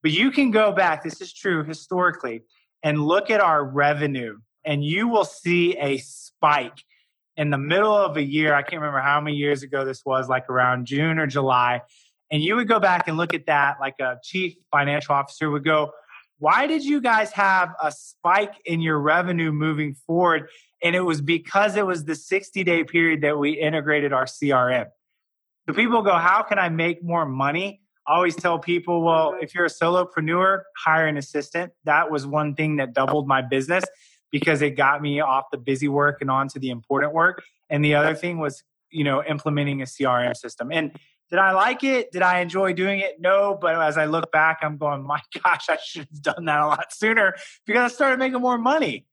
But 0.03 0.13
you 0.13 0.31
can 0.31 0.51
go 0.51 0.73
back, 0.73 1.03
this 1.03 1.21
is 1.21 1.33
true 1.33 1.63
historically, 1.63 2.43
and 2.83 3.03
look 3.03 3.31
at 3.31 3.41
our 3.43 3.63
revenue, 3.63 4.39
and 4.65 4.83
you 4.83 5.09
will 5.09 5.27
see 5.27 5.77
a 5.77 5.99
spike 5.99 6.85
in 7.41 7.49
the 7.49 7.59
middle 7.59 7.97
of 7.97 8.19
a 8.19 8.23
year. 8.23 8.53
I 8.53 8.61
can't 8.61 8.83
remember 8.83 9.01
how 9.01 9.19
many 9.19 9.35
years 9.35 9.63
ago 9.63 9.83
this 9.83 10.05
was, 10.05 10.29
like 10.29 10.51
around 10.51 10.85
June 10.85 11.19
or 11.19 11.27
July. 11.27 11.81
And 12.31 12.43
you 12.43 12.55
would 12.55 12.69
go 12.69 12.79
back 12.79 13.09
and 13.09 13.17
look 13.17 13.33
at 13.33 13.47
that, 13.47 13.79
like 13.81 13.95
a 13.99 14.19
chief 14.23 14.57
financial 14.71 15.15
officer 15.15 15.51
would 15.51 15.65
go, 15.65 15.91
Why 16.39 16.67
did 16.67 16.85
you 16.85 17.01
guys 17.01 17.33
have 17.33 17.71
a 17.83 17.91
spike 17.91 18.53
in 18.67 18.83
your 18.83 19.01
revenue 19.01 19.53
moving 19.53 19.95
forward? 19.95 20.51
And 20.83 20.95
it 20.95 21.01
was 21.01 21.23
because 21.23 21.77
it 21.77 21.87
was 21.87 22.05
the 22.05 22.15
60 22.15 22.63
day 22.63 22.85
period 22.85 23.23
that 23.23 23.39
we 23.39 23.53
integrated 23.53 24.13
our 24.13 24.27
CRM. 24.27 24.89
So 25.67 25.75
people 25.75 26.03
go, 26.03 26.17
How 26.17 26.43
can 26.43 26.59
I 26.59 26.69
make 26.69 27.03
more 27.03 27.25
money? 27.25 27.81
I 28.07 28.17
always 28.17 28.37
tell 28.37 28.59
people, 28.59 29.03
well, 29.03 29.37
if 29.41 29.55
you're 29.55 29.67
a 29.67 29.71
solopreneur, 29.71 30.63
hire 30.77 31.07
an 31.07 31.17
assistant. 31.17 31.73
That 31.85 32.11
was 32.11 32.27
one 32.27 32.55
thing 32.55 32.77
that 32.77 32.93
doubled 32.93 33.27
my 33.27 33.41
business 33.41 33.85
because 34.31 34.63
it 34.63 34.71
got 34.71 35.03
me 35.03 35.21
off 35.21 35.47
the 35.51 35.59
busy 35.59 35.89
work 35.89 36.19
and 36.21 36.31
onto 36.31 36.59
the 36.59 36.71
important 36.71 37.13
work. 37.13 37.43
And 37.69 37.85
the 37.85 37.95
other 37.95 38.15
thing 38.15 38.39
was, 38.39 38.63
you 38.91 39.05
know, 39.05 39.23
implementing 39.25 39.83
a 39.83 39.85
CRM 39.85 40.37
system. 40.37 40.71
And 40.73 40.93
did 41.31 41.39
I 41.39 41.53
like 41.53 41.85
it? 41.85 42.11
Did 42.11 42.23
I 42.23 42.41
enjoy 42.41 42.73
doing 42.73 43.01
it? 43.01 43.21
No. 43.21 43.57
But 43.61 43.81
as 43.81 43.97
I 43.97 44.07
look 44.07 44.33
back, 44.33 44.59
I'm 44.63 44.77
going, 44.77 45.03
my 45.03 45.21
gosh, 45.45 45.69
I 45.69 45.79
should 45.83 46.09
have 46.11 46.23
done 46.23 46.45
that 46.47 46.61
a 46.61 46.67
lot 46.67 46.93
sooner 46.93 47.35
because 47.67 47.93
I 47.93 47.95
started 47.95 48.19
making 48.19 48.41
more 48.41 48.59
money. 48.59 49.07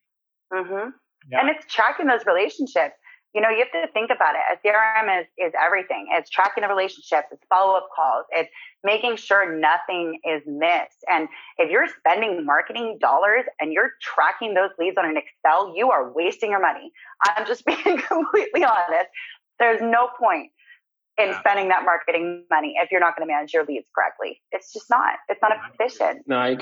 hmm 0.52 0.90
Yeah. 1.30 1.42
And 1.42 1.50
it's 1.50 1.72
tracking 1.72 2.08
those 2.08 2.26
relationships. 2.26 2.96
You 3.36 3.42
know, 3.42 3.50
you 3.50 3.60
have 3.60 3.88
to 3.88 3.92
think 3.94 4.10
about 4.10 4.34
it. 4.34 4.42
A 4.52 4.68
CRM 4.68 5.22
is 5.22 5.28
is 5.38 5.54
everything. 5.64 6.08
It's 6.12 6.30
tracking 6.30 6.64
the 6.64 6.68
relationships. 6.70 7.28
It's 7.32 7.44
follow 7.50 7.76
up 7.76 7.88
calls. 7.96 8.26
It's 8.32 8.50
making 8.88 9.18
sure 9.18 9.44
nothing 9.60 10.20
is 10.24 10.42
missed. 10.48 11.02
And 11.12 11.28
if 11.58 11.70
you're 11.70 11.88
spending 12.00 12.46
marketing 12.46 12.98
dollars 13.00 13.44
and 13.60 13.72
you're 13.74 13.92
tracking 14.02 14.54
those 14.54 14.70
leads 14.80 14.98
on 14.98 15.06
an 15.06 15.18
Excel, 15.18 15.74
you 15.76 15.92
are 15.92 16.12
wasting 16.12 16.50
your 16.52 16.62
money. 16.62 16.92
I'm 17.24 17.46
just 17.46 17.66
being 17.72 17.98
completely 18.14 18.64
honest. 18.64 19.10
There's 19.60 19.82
no 19.82 20.10
point 20.20 20.50
in 21.20 21.28
Yeah. 21.30 21.40
spending 21.42 21.68
that 21.74 21.84
marketing 21.84 22.46
money 22.50 22.76
if 22.82 22.90
you're 22.92 23.02
not 23.02 23.16
going 23.18 23.28
to 23.28 23.34
manage 23.34 23.54
your 23.54 23.66
leads 23.66 23.88
correctly. 23.94 24.42
It's 24.52 24.72
just 24.74 24.90
not. 24.90 25.16
It's 25.30 25.42
not 25.42 25.52
efficient. 25.74 26.24
No, 26.28 26.38
I, 26.38 26.58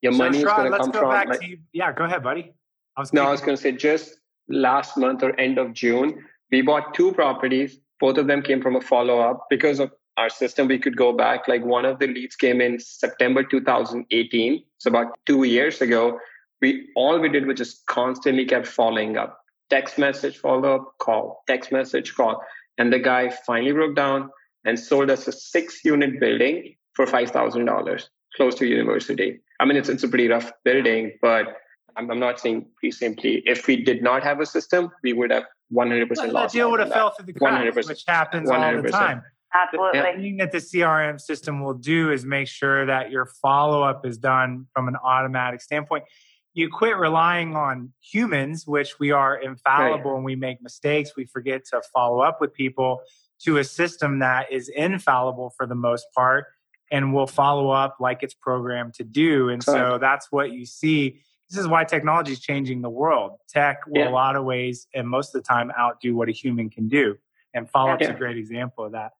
your 0.00 0.12
So, 0.12 0.18
money 0.18 0.38
is 0.38 0.44
going 0.44 0.72
to 0.72 0.78
come 0.78 0.90
go 0.90 1.00
from. 1.00 1.10
back 1.10 1.28
like- 1.28 1.40
to 1.40 1.46
you. 1.46 1.58
Yeah, 1.72 1.92
go 1.92 2.04
ahead, 2.04 2.22
buddy. 2.22 2.52
I 2.96 3.00
was 3.02 3.12
no, 3.12 3.24
I 3.26 3.30
was 3.30 3.40
going 3.40 3.56
to 3.56 3.62
say 3.62 3.72
just 3.72 4.18
last 4.48 4.96
month 4.96 5.22
or 5.22 5.38
end 5.38 5.58
of 5.58 5.72
June, 5.74 6.24
we 6.50 6.62
bought 6.62 6.94
two 6.94 7.12
properties. 7.12 7.78
Both 8.00 8.16
of 8.18 8.26
them 8.26 8.40
came 8.42 8.60
from 8.62 8.76
a 8.76 8.80
follow 8.80 9.20
up 9.20 9.46
because 9.50 9.78
of 9.78 9.92
our 10.20 10.28
system. 10.28 10.68
We 10.68 10.78
could 10.78 10.96
go 10.96 11.12
back. 11.12 11.48
Like 11.48 11.64
one 11.64 11.84
of 11.84 11.98
the 11.98 12.06
leads 12.06 12.36
came 12.36 12.60
in 12.60 12.78
September 12.78 13.42
2018, 13.42 14.62
so 14.78 14.90
about 14.90 15.06
two 15.26 15.44
years 15.44 15.80
ago. 15.80 16.18
We 16.60 16.90
all 16.94 17.18
we 17.18 17.30
did 17.30 17.46
was 17.46 17.56
just 17.56 17.86
constantly 17.86 18.44
kept 18.44 18.66
following 18.66 19.16
up. 19.16 19.38
Text 19.70 19.98
message 19.98 20.36
follow 20.38 20.74
up, 20.76 20.92
call, 20.98 21.42
text 21.46 21.72
message, 21.72 22.14
call, 22.14 22.42
and 22.76 22.92
the 22.92 22.98
guy 22.98 23.30
finally 23.46 23.72
broke 23.72 23.96
down 23.96 24.30
and 24.66 24.78
sold 24.78 25.10
us 25.10 25.26
a 25.26 25.32
six 25.32 25.82
unit 25.84 26.20
building 26.20 26.76
for 26.92 27.06
five 27.06 27.30
thousand 27.30 27.64
dollars, 27.64 28.10
close 28.36 28.54
to 28.56 28.66
university. 28.66 29.40
I 29.58 29.64
mean, 29.64 29.78
it's 29.78 29.88
it's 29.88 30.04
a 30.04 30.08
pretty 30.08 30.28
rough 30.28 30.52
building, 30.64 31.12
but 31.22 31.46
I'm, 31.96 32.10
I'm 32.10 32.20
not 32.20 32.40
saying 32.40 32.66
pretty 32.76 32.92
simply. 32.92 33.42
If 33.46 33.66
we 33.66 33.82
did 33.82 34.02
not 34.02 34.22
have 34.22 34.40
a 34.40 34.46
system, 34.46 34.90
we 35.02 35.12
would 35.14 35.30
have 35.30 35.44
100% 35.72 36.08
that 36.16 36.32
lost. 36.32 36.54
deal 36.54 36.70
would 36.70 36.80
have 36.80 36.92
fell 36.92 37.10
through 37.10 37.26
the 37.26 37.32
cracks, 37.32 37.76
100%. 37.76 37.88
which 37.88 38.04
happens 38.06 38.50
all 38.50 38.82
the 38.82 38.90
time. 38.90 39.22
Absolutely. 39.54 40.00
The 40.00 40.22
thing 40.22 40.36
that 40.38 40.52
the 40.52 40.58
CRM 40.58 41.20
system 41.20 41.62
will 41.62 41.74
do 41.74 42.10
is 42.12 42.24
make 42.24 42.48
sure 42.48 42.86
that 42.86 43.10
your 43.10 43.26
follow 43.26 43.82
up 43.82 44.06
is 44.06 44.18
done 44.18 44.66
from 44.74 44.88
an 44.88 44.96
automatic 45.04 45.60
standpoint. 45.60 46.04
You 46.54 46.68
quit 46.68 46.96
relying 46.96 47.54
on 47.56 47.92
humans, 48.00 48.66
which 48.66 48.98
we 48.98 49.10
are 49.12 49.36
infallible 49.36 50.14
and 50.16 50.24
we 50.24 50.36
make 50.36 50.60
mistakes. 50.62 51.12
We 51.16 51.24
forget 51.24 51.64
to 51.66 51.80
follow 51.94 52.20
up 52.20 52.40
with 52.40 52.52
people 52.52 53.00
to 53.44 53.58
a 53.58 53.64
system 53.64 54.18
that 54.18 54.52
is 54.52 54.68
infallible 54.68 55.52
for 55.56 55.66
the 55.66 55.74
most 55.74 56.06
part 56.14 56.46
and 56.90 57.14
will 57.14 57.26
follow 57.28 57.70
up 57.70 57.96
like 58.00 58.22
it's 58.22 58.34
programmed 58.34 58.94
to 58.94 59.04
do. 59.04 59.48
And 59.48 59.62
so 59.62 59.98
that's 60.00 60.28
what 60.30 60.50
you 60.52 60.66
see. 60.66 61.20
This 61.48 61.58
is 61.58 61.66
why 61.68 61.84
technology 61.84 62.32
is 62.32 62.40
changing 62.40 62.82
the 62.82 62.90
world. 62.90 63.38
Tech 63.48 63.78
will, 63.86 64.00
Yeah. 64.02 64.08
a 64.08 64.10
lot 64.10 64.36
of 64.36 64.44
ways, 64.44 64.86
and 64.94 65.08
most 65.08 65.34
of 65.34 65.42
the 65.42 65.46
time, 65.46 65.70
outdo 65.78 66.14
what 66.16 66.28
a 66.28 66.32
human 66.32 66.68
can 66.68 66.88
do. 66.88 67.16
And 67.54 67.68
follow 67.68 67.92
up's 67.92 68.02
Yeah. 68.02 68.14
a 68.14 68.18
great 68.18 68.36
example 68.36 68.84
of 68.84 68.92
that. 68.92 69.12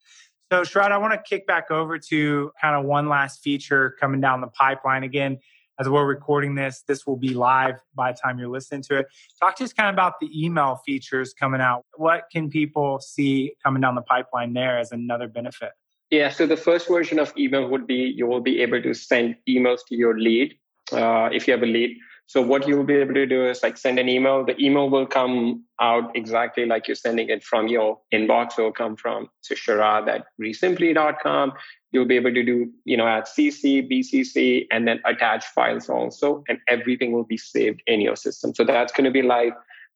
So, 0.53 0.63
Sharad, 0.63 0.91
I 0.91 0.99
want 0.99 1.13
to 1.13 1.23
kick 1.23 1.47
back 1.47 1.71
over 1.71 1.99
to 1.99 2.53
kind 2.61 2.75
of 2.75 2.85
one 2.85 3.09
last 3.09 3.43
feature 3.43 3.97
coming 4.01 4.21
down 4.21 4.41
the 4.41 4.49
pipeline. 4.49 5.05
Again, 5.05 5.39
as 5.79 5.89
we're 5.89 6.05
recording 6.05 6.55
this, 6.55 6.83
this 6.87 7.07
will 7.07 7.17
be 7.17 7.31
live 7.33 7.77
by 7.95 8.13
the 8.13 8.19
time 8.19 8.39
you're 8.39 8.49
listening 8.49 8.83
to 8.83 8.99
it. 8.99 9.07
Talk 9.41 9.57
to 9.57 9.65
us 9.65 9.73
kind 9.73 9.89
of 9.89 9.95
about 9.95 10.21
the 10.21 10.29
email 10.35 10.77
features 10.85 11.33
coming 11.33 11.61
out. 11.61 11.85
What 11.97 12.25
can 12.33 12.51
people 12.51 13.01
see 13.01 13.55
coming 13.63 13.81
down 13.81 13.95
the 13.95 14.03
pipeline 14.03 14.53
there 14.53 14.79
as 14.79 14.93
another 14.93 15.29
benefit? 15.29 15.71
Yeah, 16.11 16.29
so 16.29 16.47
the 16.47 16.57
first 16.57 16.89
version 16.89 17.19
of 17.21 17.33
email 17.39 17.69
would 17.69 17.87
be 17.87 17.95
you 17.95 18.27
will 18.27 18.41
be 18.41 18.61
able 18.61 18.83
to 18.83 18.93
send 18.93 19.37
emails 19.49 19.79
to 19.89 19.95
your 19.97 20.19
lead 20.19 20.55
uh, 20.93 21.31
if 21.33 21.47
you 21.47 21.53
have 21.53 21.63
a 21.63 21.67
lead. 21.67 21.97
So 22.31 22.41
what 22.41 22.69
you 22.69 22.77
will 22.77 22.85
be 22.85 22.95
able 22.95 23.15
to 23.15 23.27
do 23.27 23.45
is 23.45 23.61
like 23.61 23.77
send 23.77 23.99
an 23.99 24.09
email. 24.09 24.45
The 24.45 24.57
email 24.65 24.89
will 24.89 25.05
come 25.05 25.65
out 25.81 26.17
exactly 26.17 26.65
like 26.65 26.87
you're 26.87 26.95
sending 26.95 27.29
it 27.29 27.43
from 27.43 27.67
your 27.67 27.99
inbox. 28.15 28.57
It 28.57 28.63
will 28.63 28.71
come 28.71 28.95
from 28.95 29.29
to 29.47 29.57
Sharad 29.57 30.07
at 30.07 30.27
resimpli.com. 30.41 31.53
You'll 31.91 32.05
be 32.05 32.15
able 32.15 32.33
to 32.33 32.45
do, 32.45 32.71
you 32.85 32.97
know, 32.97 33.09
add 33.09 33.25
CC, 33.25 33.83
BCC, 33.91 34.69
and 34.71 34.87
then 34.87 35.01
attach 35.07 35.45
files 35.47 35.89
also, 35.89 36.45
and 36.49 36.61
everything 36.69 37.11
will 37.11 37.25
be 37.25 37.37
saved 37.37 37.83
in 37.89 38.01
your 38.01 38.15
system. 38.15 38.55
So 38.55 38.63
that's 38.63 38.93
going 38.93 39.07
to 39.07 39.11
be 39.11 39.23
live 39.23 39.55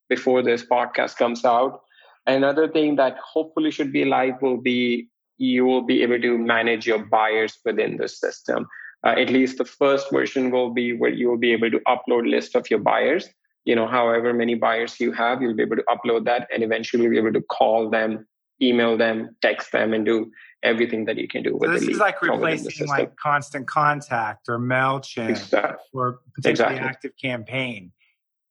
before 0.09 0.43
this 0.43 0.65
podcast 0.65 1.17
comes 1.17 1.45
out. 1.45 1.83
Another 2.27 2.67
thing 2.67 2.97
that 2.97 3.17
hopefully 3.19 3.71
should 3.71 3.93
be 3.93 4.05
live 4.05 4.43
will 4.43 4.61
be 4.61 5.09
you 5.39 5.65
will 5.67 5.83
be 5.83 6.03
able 6.03 6.21
to 6.21 6.37
manage 6.37 6.85
your 6.85 6.99
buyers 6.99 7.59
within 7.65 7.97
the 7.97 8.09
system. 8.09 8.67
Uh, 9.05 9.15
at 9.19 9.29
least 9.31 9.59
the 9.59 9.65
first 9.65 10.11
version 10.11 10.51
will 10.51 10.71
be 10.71 10.97
where 10.97 11.11
you 11.11 11.29
will 11.29 11.37
be 11.37 11.53
able 11.53 11.71
to 11.71 11.81
upload 11.81 12.29
list 12.29 12.55
of 12.55 12.69
your 12.71 12.79
buyers. 12.79 13.29
You 13.65 13.77
know, 13.77 13.87
however 13.87 14.33
many 14.33 14.55
buyers 14.55 14.99
you 14.99 15.13
have, 15.13 15.43
you'll 15.43 15.55
be 15.55 15.63
able 15.63 15.77
to 15.77 15.85
upload 15.89 16.25
that 16.25 16.49
and 16.53 16.63
eventually 16.63 17.09
be 17.09 17.19
able 17.19 17.33
to 17.33 17.43
call 17.43 17.91
them, 17.91 18.27
email 18.63 18.97
them, 18.97 19.37
text 19.43 19.73
them, 19.73 19.93
and 19.93 20.05
do 20.05 20.31
everything 20.63 21.05
that 21.05 21.19
you 21.19 21.29
can 21.29 21.43
do 21.43 21.55
with 21.55 21.69
so 21.69 21.75
this 21.75 21.89
is 21.89 21.99
like 21.99 22.23
replacing 22.23 22.87
like 22.89 23.15
constant 23.17 23.67
contact 23.67 24.49
or 24.49 24.59
MailChimp 24.59 25.29
exactly. 25.29 25.77
or 25.93 26.21
potentially 26.35 26.69
exactly. 26.69 26.89
active 26.89 27.13
campaign. 27.21 27.93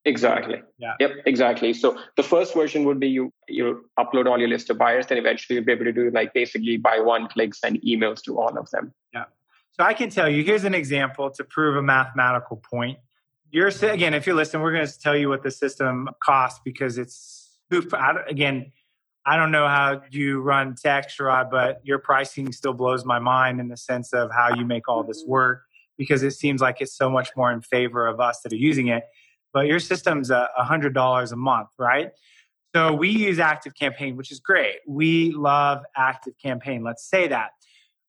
Exactly. 0.05 0.61
Yeah. 0.77 0.93
Yep. 0.99 1.11
Exactly. 1.25 1.73
So 1.73 1.97
the 2.17 2.23
first 2.23 2.53
version 2.53 2.83
would 2.83 2.99
be 2.99 3.07
you 3.07 3.31
you 3.47 3.85
upload 3.97 4.27
all 4.27 4.37
your 4.37 4.49
list 4.49 4.69
of 4.69 4.77
buyers, 4.77 5.07
then 5.07 5.17
eventually 5.17 5.55
you'll 5.55 5.65
be 5.65 5.71
able 5.71 5.85
to 5.85 5.93
do 5.93 6.11
like 6.11 6.33
basically 6.33 6.77
buy 6.77 6.99
one 6.99 7.27
click 7.29 7.55
send 7.55 7.81
emails 7.81 8.21
to 8.23 8.39
all 8.39 8.55
of 8.57 8.69
them. 8.71 8.93
Yeah. 9.13 9.25
So 9.73 9.83
I 9.83 9.93
can 9.93 10.09
tell 10.09 10.29
you. 10.29 10.43
Here's 10.43 10.63
an 10.63 10.73
example 10.73 11.29
to 11.31 11.43
prove 11.43 11.75
a 11.75 11.81
mathematical 11.81 12.57
point. 12.57 12.99
You're 13.51 13.67
again, 13.67 14.13
if 14.13 14.25
you're 14.25 14.35
listening, 14.35 14.63
we're 14.63 14.73
going 14.73 14.87
to 14.87 14.99
tell 14.99 15.15
you 15.15 15.29
what 15.29 15.43
the 15.43 15.51
system 15.51 16.09
costs 16.23 16.59
because 16.63 16.97
it's 16.97 17.59
again. 18.27 18.71
I 19.25 19.37
don't 19.37 19.51
know 19.51 19.69
how 19.69 20.01
you 20.09 20.41
run 20.41 20.75
tech, 20.75 21.09
Sharad, 21.09 21.49
but 21.49 21.79
your 21.85 21.97
pricing 21.97 22.51
still 22.51 22.73
blows 22.73 23.05
my 23.05 23.19
mind 23.19 23.61
in 23.61 23.69
the 23.69 23.77
sense 23.77 24.11
of 24.11 24.31
how 24.31 24.53
you 24.53 24.65
make 24.65 24.89
all 24.89 25.01
this 25.01 25.23
work 25.25 25.61
because 25.97 26.23
it 26.23 26.31
seems 26.31 26.59
like 26.59 26.81
it's 26.81 26.93
so 26.93 27.09
much 27.09 27.29
more 27.37 27.49
in 27.49 27.61
favor 27.61 28.05
of 28.05 28.19
us 28.19 28.41
that 28.41 28.51
are 28.51 28.57
using 28.57 28.87
it 28.87 29.05
but 29.53 29.67
your 29.67 29.79
system's 29.79 30.31
a 30.31 30.49
hundred 30.57 30.93
dollars 30.93 31.31
a 31.31 31.35
month, 31.35 31.69
right? 31.77 32.11
So 32.75 32.91
we 32.91 33.09
use 33.09 33.37
Active 33.37 33.75
Campaign, 33.75 34.17
which 34.17 34.31
is 34.31 34.39
great. 34.39 34.77
We 34.87 35.31
love 35.31 35.83
Active 35.95 36.33
Campaign. 36.41 36.83
Let's 36.83 37.07
say 37.07 37.27
that, 37.27 37.51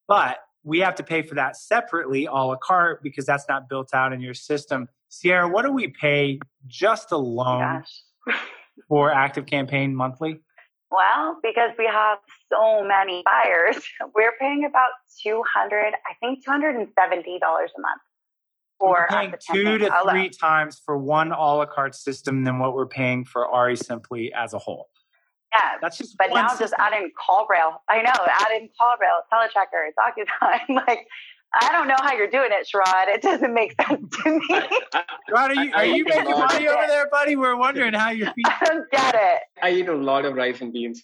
but 0.08 0.38
we 0.64 0.80
have 0.80 0.94
to 0.96 1.02
pay 1.02 1.22
for 1.22 1.34
that 1.36 1.56
separately, 1.56 2.26
a 2.26 2.32
la 2.32 2.56
carte, 2.56 3.02
because 3.02 3.26
that's 3.26 3.44
not 3.48 3.68
built 3.68 3.94
out 3.94 4.12
in 4.12 4.20
your 4.20 4.34
system. 4.34 4.88
Sierra, 5.08 5.48
what 5.48 5.64
do 5.64 5.70
we 5.70 5.88
pay 5.88 6.40
just 6.66 7.12
alone 7.12 7.84
for 8.88 9.12
Active 9.12 9.46
Campaign 9.46 9.94
monthly? 9.94 10.40
Well, 10.90 11.38
because 11.42 11.70
we 11.78 11.86
have 11.86 12.18
so 12.52 12.84
many 12.84 13.22
buyers, 13.24 13.76
we're 14.14 14.32
paying 14.40 14.64
about 14.64 14.90
200, 15.22 15.92
I 15.94 16.14
think 16.20 16.44
$270 16.44 16.86
a 16.86 17.80
month 17.80 18.00
for 18.78 18.88
we're 18.88 19.06
paying 19.08 19.34
two 19.52 19.78
to 19.78 19.90
three 20.10 20.28
times 20.28 20.80
for 20.84 20.98
one 20.98 21.32
a 21.32 21.38
la 21.38 21.66
carte 21.66 21.94
system 21.94 22.44
than 22.44 22.58
what 22.58 22.74
we're 22.74 22.86
paying 22.86 23.24
for 23.24 23.48
REsimpli 23.52 24.30
as 24.36 24.54
a 24.54 24.58
whole. 24.58 24.88
Yeah, 25.54 25.78
that's 25.80 25.98
just. 25.98 26.16
But 26.18 26.30
now 26.32 26.48
system. 26.48 26.64
just 26.64 26.74
add 26.78 26.92
in 26.94 27.10
CallRail. 27.10 27.76
I 27.88 28.02
know, 28.02 28.12
add 28.12 28.60
in 28.60 28.68
CallRail, 28.80 29.22
Teletracker, 29.32 29.90
DocuSign. 29.98 30.74
like, 30.86 31.06
I 31.60 31.70
don't 31.72 31.86
know 31.86 31.96
how 32.00 32.14
you're 32.14 32.30
doing 32.30 32.50
it, 32.50 32.66
Sharad. 32.66 33.14
It 33.14 33.22
doesn't 33.22 33.54
make 33.54 33.74
sense 33.88 34.16
to 34.24 34.30
me. 34.30 34.68
Sharad, 35.30 35.56
are 35.56 35.64
you, 35.64 35.72
are 35.74 35.84
you 35.84 36.04
making 36.04 36.30
money 36.30 36.68
over 36.68 36.86
there, 36.86 37.08
buddy? 37.10 37.36
We're 37.36 37.56
wondering 37.56 37.94
how 37.94 38.10
you're. 38.10 38.28
I 38.46 38.64
don't 38.64 38.90
get 38.90 39.14
it. 39.14 39.42
I 39.62 39.70
eat 39.70 39.88
a 39.88 39.94
lot 39.94 40.24
of 40.24 40.34
rice 40.34 40.60
and 40.60 40.72
beans. 40.72 41.02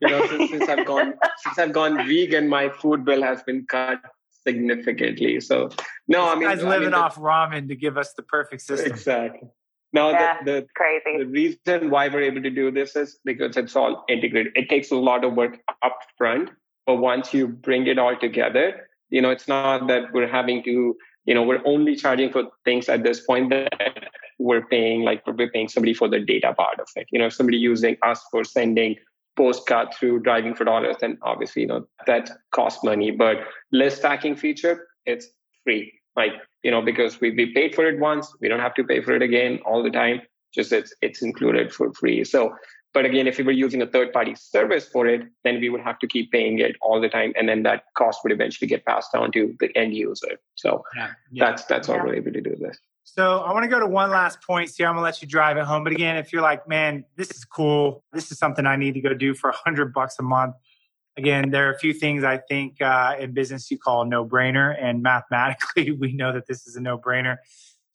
You 0.00 0.08
know, 0.08 0.26
since, 0.28 0.50
since 0.50 0.68
I've 0.68 0.86
gone 0.86 1.14
since 1.38 1.58
I've 1.58 1.72
gone 1.72 2.06
vegan, 2.06 2.48
my 2.48 2.68
food 2.68 3.04
bill 3.04 3.22
has 3.22 3.42
been 3.42 3.66
cut 3.66 4.00
significantly. 4.46 5.40
So 5.40 5.70
no, 6.08 6.24
this 6.24 6.32
I 6.32 6.34
mean, 6.34 6.48
guy's 6.48 6.62
living 6.62 6.88
I 6.88 6.90
mean, 6.90 6.94
off 6.94 7.16
ramen 7.16 7.68
to 7.68 7.76
give 7.76 7.98
us 7.98 8.12
the 8.14 8.22
perfect 8.22 8.62
system. 8.62 8.92
Exactly. 8.92 9.48
Now 9.92 10.10
yeah, 10.10 10.42
the, 10.44 10.52
the 10.52 10.66
crazy. 10.74 11.18
The 11.18 11.26
reason 11.26 11.90
why 11.90 12.08
we're 12.08 12.22
able 12.22 12.42
to 12.42 12.50
do 12.50 12.70
this 12.70 12.96
is 12.96 13.18
because 13.24 13.56
it's 13.56 13.76
all 13.76 14.04
integrated. 14.08 14.52
It 14.56 14.68
takes 14.68 14.90
a 14.90 14.96
lot 14.96 15.24
of 15.24 15.34
work 15.34 15.58
up 15.82 15.98
front, 16.16 16.50
but 16.86 16.96
once 16.96 17.34
you 17.34 17.48
bring 17.48 17.86
it 17.86 17.98
all 17.98 18.16
together, 18.16 18.88
you 19.10 19.20
know, 19.20 19.30
it's 19.30 19.48
not 19.48 19.86
that 19.88 20.12
we're 20.12 20.28
having 20.28 20.62
to, 20.64 20.96
you 21.26 21.34
know, 21.34 21.42
we're 21.42 21.62
only 21.66 21.94
charging 21.94 22.32
for 22.32 22.44
things 22.64 22.88
at 22.88 23.02
this 23.02 23.20
point 23.20 23.50
that 23.50 23.68
we're 24.38 24.66
paying 24.66 25.02
like 25.02 25.22
we're 25.26 25.50
paying 25.50 25.68
somebody 25.68 25.94
for 25.94 26.08
the 26.08 26.20
data 26.20 26.54
part 26.54 26.80
of 26.80 26.88
it. 26.96 27.06
You 27.12 27.18
know, 27.18 27.26
if 27.26 27.34
somebody 27.34 27.58
using 27.58 27.96
us 28.02 28.24
for 28.30 28.44
sending 28.44 28.96
postcard 29.36 29.88
through 29.94 30.20
driving 30.20 30.54
for 30.54 30.64
dollars, 30.64 30.96
then 31.00 31.18
obviously, 31.22 31.62
you 31.62 31.68
know, 31.68 31.86
that 32.06 32.30
costs 32.50 32.82
money. 32.84 33.10
But 33.10 33.38
list 33.70 33.98
stacking 33.98 34.36
feature, 34.36 34.88
it's 35.06 35.28
free. 35.64 35.92
Like, 36.16 36.32
you 36.62 36.70
know, 36.70 36.82
because 36.82 37.20
we, 37.20 37.30
we 37.30 37.52
paid 37.52 37.74
for 37.74 37.86
it 37.86 37.98
once, 37.98 38.34
we 38.40 38.48
don't 38.48 38.60
have 38.60 38.74
to 38.74 38.84
pay 38.84 39.00
for 39.00 39.12
it 39.12 39.22
again 39.22 39.60
all 39.64 39.82
the 39.82 39.90
time. 39.90 40.22
Just 40.54 40.72
it's 40.72 40.94
it's 41.00 41.22
included 41.22 41.72
for 41.72 41.92
free. 41.94 42.24
So 42.24 42.54
but 42.94 43.06
again, 43.06 43.26
if 43.26 43.38
we 43.38 43.44
were 43.44 43.52
using 43.52 43.80
a 43.80 43.86
third 43.86 44.12
party 44.12 44.34
service 44.34 44.86
for 44.86 45.06
it, 45.06 45.22
then 45.44 45.60
we 45.60 45.70
would 45.70 45.80
have 45.80 45.98
to 46.00 46.06
keep 46.06 46.30
paying 46.30 46.58
it 46.58 46.76
all 46.82 47.00
the 47.00 47.08
time. 47.08 47.32
And 47.36 47.48
then 47.48 47.62
that 47.62 47.84
cost 47.96 48.20
would 48.22 48.32
eventually 48.32 48.68
get 48.68 48.84
passed 48.84 49.14
on 49.14 49.32
to 49.32 49.54
the 49.60 49.74
end 49.76 49.94
user. 49.94 50.38
So 50.56 50.84
yeah, 50.94 51.10
yeah, 51.30 51.46
that's 51.46 51.64
that's 51.64 51.88
yeah. 51.88 51.98
how 51.98 52.04
we're 52.04 52.16
able 52.16 52.32
to 52.32 52.40
do 52.40 52.54
this. 52.56 52.78
So 53.04 53.40
I 53.40 53.52
want 53.52 53.64
to 53.64 53.68
go 53.68 53.80
to 53.80 53.86
one 53.86 54.10
last 54.10 54.42
point 54.42 54.70
here. 54.76 54.86
I'm 54.86 54.94
gonna 54.94 55.04
let 55.04 55.22
you 55.22 55.28
drive 55.28 55.56
it 55.56 55.64
home. 55.64 55.84
But 55.84 55.92
again, 55.92 56.16
if 56.16 56.32
you're 56.32 56.42
like, 56.42 56.68
man, 56.68 57.04
this 57.16 57.30
is 57.30 57.44
cool. 57.44 58.04
This 58.12 58.30
is 58.30 58.38
something 58.38 58.66
I 58.66 58.76
need 58.76 58.94
to 58.94 59.00
go 59.00 59.14
do 59.14 59.34
for 59.34 59.50
a 59.50 59.56
hundred 59.56 59.92
bucks 59.92 60.16
a 60.18 60.22
month. 60.22 60.54
Again, 61.16 61.50
there 61.50 61.68
are 61.68 61.72
a 61.72 61.78
few 61.78 61.92
things 61.92 62.24
I 62.24 62.38
think 62.38 62.80
uh, 62.80 63.16
in 63.18 63.32
business 63.32 63.70
you 63.70 63.78
call 63.78 64.04
no 64.06 64.24
brainer, 64.24 64.74
and 64.80 65.02
mathematically, 65.02 65.90
we 66.00 66.12
know 66.12 66.32
that 66.32 66.46
this 66.46 66.66
is 66.66 66.76
a 66.76 66.80
no 66.80 66.98
brainer. 66.98 67.36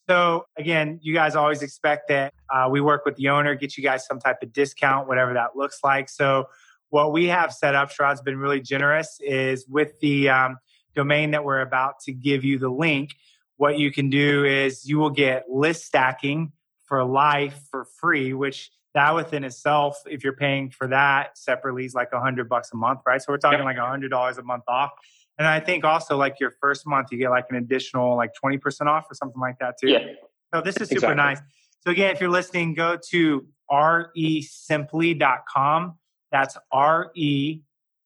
So 0.07 0.45
again, 0.57 0.99
you 1.01 1.13
guys 1.13 1.35
always 1.35 1.61
expect 1.61 2.07
that 2.09 2.33
uh, 2.53 2.69
we 2.71 2.79
work 2.79 3.03
with 3.05 3.15
the 3.17 3.29
owner, 3.29 3.55
get 3.55 3.75
you 3.75 3.83
guys 3.83 4.05
some 4.05 4.19
type 4.19 4.37
of 4.41 4.53
discount, 4.53 5.07
whatever 5.07 5.33
that 5.33 5.55
looks 5.55 5.79
like. 5.83 6.07
So 6.09 6.45
what 6.89 7.11
we 7.11 7.25
have 7.25 7.51
set 7.51 7.75
up, 7.75 7.91
Sharad's 7.91 8.21
been 8.21 8.37
really 8.37 8.61
generous, 8.61 9.19
is 9.19 9.67
with 9.67 9.99
the 9.99 10.29
um, 10.29 10.57
domain 10.95 11.31
that 11.31 11.43
we're 11.43 11.59
about 11.59 11.99
to 12.05 12.13
give 12.13 12.45
you 12.45 12.57
the 12.57 12.69
link 12.69 13.11
what 13.57 13.79
you 13.79 13.91
can 13.91 14.09
do 14.09 14.45
is 14.45 14.87
you 14.87 14.99
will 14.99 15.09
get 15.09 15.49
list 15.49 15.83
stacking 15.85 16.51
for 16.85 17.03
life 17.03 17.59
for 17.69 17.85
free, 17.99 18.33
which 18.33 18.71
that 18.93 19.13
within 19.13 19.43
itself, 19.43 20.01
if 20.05 20.23
you're 20.23 20.35
paying 20.35 20.69
for 20.69 20.87
that 20.87 21.37
separately, 21.37 21.85
is 21.85 21.93
like 21.93 22.09
a 22.13 22.19
hundred 22.19 22.49
bucks 22.49 22.69
a 22.73 22.77
month, 22.77 23.01
right? 23.05 23.21
So 23.21 23.31
we're 23.31 23.37
talking 23.37 23.59
yep. 23.59 23.65
like 23.65 23.77
a 23.77 23.85
hundred 23.85 24.09
dollars 24.09 24.37
a 24.37 24.43
month 24.43 24.63
off. 24.67 24.91
And 25.37 25.47
I 25.47 25.59
think 25.59 25.83
also 25.83 26.17
like 26.17 26.39
your 26.39 26.55
first 26.59 26.87
month, 26.87 27.09
you 27.11 27.19
get 27.19 27.29
like 27.29 27.45
an 27.49 27.57
additional 27.57 28.15
like 28.15 28.31
20% 28.43 28.87
off 28.87 29.05
or 29.09 29.13
something 29.13 29.39
like 29.39 29.59
that 29.59 29.75
too. 29.79 29.89
Yeah. 29.89 30.07
So 30.53 30.61
this 30.61 30.77
is 30.77 30.89
super 30.89 31.11
exactly. 31.11 31.15
nice. 31.15 31.39
So 31.81 31.91
again, 31.91 32.11
if 32.11 32.19
you're 32.19 32.31
listening, 32.31 32.73
go 32.73 32.97
to 33.09 33.45
resimpli.com. 33.71 35.95
That's 36.31 36.57
R 36.71 37.11
E 37.15 37.61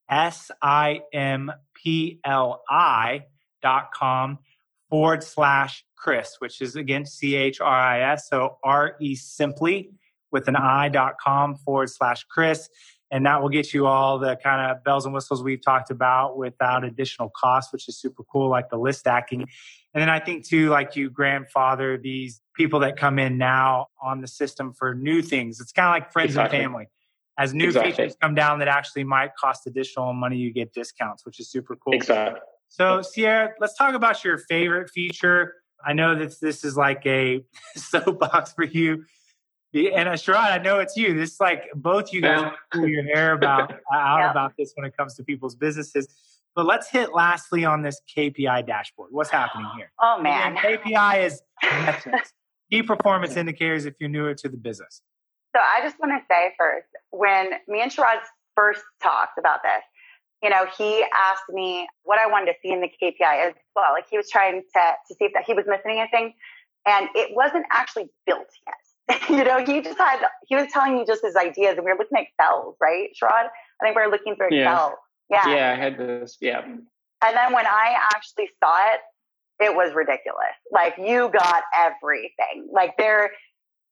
S 0.10 0.52
I 0.62 1.02
M 1.14 1.52
P 1.74 2.20
L 2.26 2.62
I 2.70 3.24
dot 3.62 3.94
com 3.94 4.40
forward 4.90 5.24
slash 5.24 5.86
Chris, 5.96 6.36
which 6.40 6.62
is 6.62 6.76
again 6.76 7.06
C 7.06 7.36
H 7.36 7.62
R 7.62 7.74
I 7.74 8.02
S. 8.14 8.28
So 8.30 8.58
R 8.64 8.98
E 9.00 9.16
simply 9.16 9.92
with 10.32 10.48
an 10.48 10.56
I 10.56 10.90
dot 10.90 11.16
com 11.24 11.56
forward 11.56 11.90
slash 11.90 12.24
Chris. 12.26 12.70
And 13.14 13.26
that 13.26 13.42
will 13.42 13.50
get 13.50 13.74
you 13.74 13.88
all 13.88 14.20
the 14.20 14.38
kind 14.42 14.72
of 14.72 14.86
bells 14.86 15.06
and 15.06 15.14
whistles 15.14 15.44
we've 15.44 15.62
talked 15.62 15.92
about 15.92 16.38
without 16.38 16.86
additional 16.86 17.30
cost, 17.36 17.74
which 17.74 17.90
is 17.90 18.00
super 18.00 18.24
cool, 18.24 18.50
like 18.50 18.70
the 18.70 18.78
list 18.78 19.00
stacking. 19.00 19.42
And 19.42 20.02
then 20.02 20.10
I 20.10 20.20
think 20.20 20.48
too, 20.48 20.70
like 20.70 20.96
you 20.96 21.10
grandfather 21.10 21.98
these 21.98 22.42
people 22.56 22.80
that 22.80 22.96
come 22.96 23.20
in 23.20 23.38
now 23.38 23.88
on 24.02 24.22
the 24.22 24.28
system 24.28 24.74
for 24.74 24.96
new 24.96 25.22
things. 25.22 25.60
It's 25.60 25.74
kind 25.74 25.88
of 25.88 25.92
like 25.92 26.14
friends 26.14 26.32
exactly. 26.32 26.60
and 26.60 26.66
family. 26.66 26.86
As 27.38 27.54
new 27.54 27.66
exactly. 27.66 27.92
features 27.92 28.16
come 28.22 28.34
down 28.34 28.60
that 28.60 28.70
actually 28.70 29.04
might 29.04 29.36
cost 29.36 29.68
additional 29.68 30.14
money, 30.14 30.38
you 30.38 30.54
get 30.54 30.74
discounts, 30.74 31.26
which 31.26 31.40
is 31.40 31.50
super 31.50 31.76
cool. 31.76 31.94
Exactly. 31.94 32.40
So, 32.70 33.02
Sierra, 33.02 33.52
let's 33.60 33.76
talk 33.76 33.96
about 33.96 34.24
your 34.24 34.38
favorite 34.38 34.90
feature. 34.90 35.56
I 35.86 35.92
know 35.94 36.18
that 36.18 36.40
this 36.40 36.64
is 36.64 36.78
like 36.78 37.06
a 37.06 37.44
soapbox 37.76 38.54
for 38.54 38.64
you. 38.64 39.04
And 39.74 40.10
Sharad, 40.10 40.52
I 40.52 40.58
know 40.58 40.80
it's 40.80 40.98
you. 40.98 41.14
This 41.14 41.34
is 41.34 41.40
like 41.40 41.70
both 41.76 42.12
you 42.12 42.22
guys 42.22 42.52
pull 42.72 42.88
your 42.88 43.04
hair 43.04 43.34
about 43.34 43.72
uh, 43.94 43.96
out 43.96 44.20
yeah. 44.20 44.32
about 44.32 44.54
this 44.58 44.74
when 44.76 44.86
it 44.86 44.96
comes 44.98 45.16
to 45.16 45.24
people's 45.24 45.56
businesses. 45.56 46.08
But 46.56 46.66
let's 46.66 46.90
hit 46.90 47.14
lastly 47.14 47.64
on 47.64 47.82
this 47.82 48.02
KPI 48.14 48.68
dashboard. 48.68 49.10
What's 49.12 49.30
happening 49.30 49.68
here? 49.78 49.92
Oh 50.02 50.22
man, 50.22 50.58
KPI 50.58 51.26
is 51.26 51.42
metrics, 51.64 52.34
key 52.72 52.84
performance 52.84 53.38
indicators. 53.38 53.86
If 53.86 53.94
you're 54.00 54.10
newer 54.10 54.34
to 54.34 54.50
the 54.50 54.58
business. 54.58 55.02
So 55.56 55.62
I 55.62 55.82
just 55.82 56.00
want 56.00 56.12
to 56.12 56.26
say 56.30 56.54
first, 56.58 56.88
when 57.12 57.52
me 57.68 57.82
and 57.82 57.92
Sharad 57.92 58.20
first 58.56 58.82
talked 59.02 59.38
about 59.38 59.60
this, 59.64 59.84
you 60.44 60.50
know, 60.50 60.66
he 60.78 61.04
asked 61.30 61.44
me 61.50 61.88
what 62.04 62.20
I 62.20 62.28
wanted 62.28 62.48
to 62.48 62.54
see 62.62 62.72
in 62.72 62.82
the 62.82 62.88
KPI 62.88 63.48
as 63.48 63.54
well. 63.76 63.94
Like 63.94 64.06
he 64.10 64.18
was 64.18 64.30
trying 64.30 64.62
to, 64.62 64.82
to 65.08 65.14
see 65.16 65.26
if 65.26 65.34
that 65.34 65.44
he 65.46 65.54
was 65.54 65.66
missing 65.68 66.00
anything. 66.00 66.34
And 66.86 67.10
it 67.14 67.36
wasn't 67.36 67.66
actually 67.72 68.10
built 68.26 68.48
yet. 68.66 68.81
you 69.30 69.44
know, 69.44 69.64
he 69.66 69.82
just 69.82 69.98
had, 69.98 70.20
he 70.48 70.56
was 70.56 70.68
telling 70.72 70.96
me 70.96 71.06
just 71.06 71.24
his 71.24 71.36
ideas 71.36 71.78
and 71.78 71.86
we 71.86 71.92
were 71.92 71.98
looking 71.98 72.18
at 72.18 72.24
Excel, 72.24 72.76
right, 72.80 73.10
Sharad? 73.22 73.48
I 73.48 73.84
think 73.84 73.96
we 73.96 74.04
were 74.04 74.12
looking 74.12 74.36
through 74.36 74.48
Excel. 74.48 74.98
Yeah. 75.30 75.48
Yeah. 75.48 75.56
yeah 75.56 75.72
I 75.72 75.76
had 75.82 75.98
this. 75.98 76.38
Yeah. 76.42 76.62
And 76.62 77.36
then 77.36 77.54
when 77.54 77.66
I 77.66 77.98
actually 78.14 78.50
saw 78.60 78.94
it, 78.94 79.02
it 79.60 79.76
was 79.76 79.94
ridiculous. 79.94 80.58
Like 80.72 80.96
you 80.98 81.30
got 81.30 81.64
everything. 81.76 82.68
Like 82.74 82.98
there, 82.98 83.32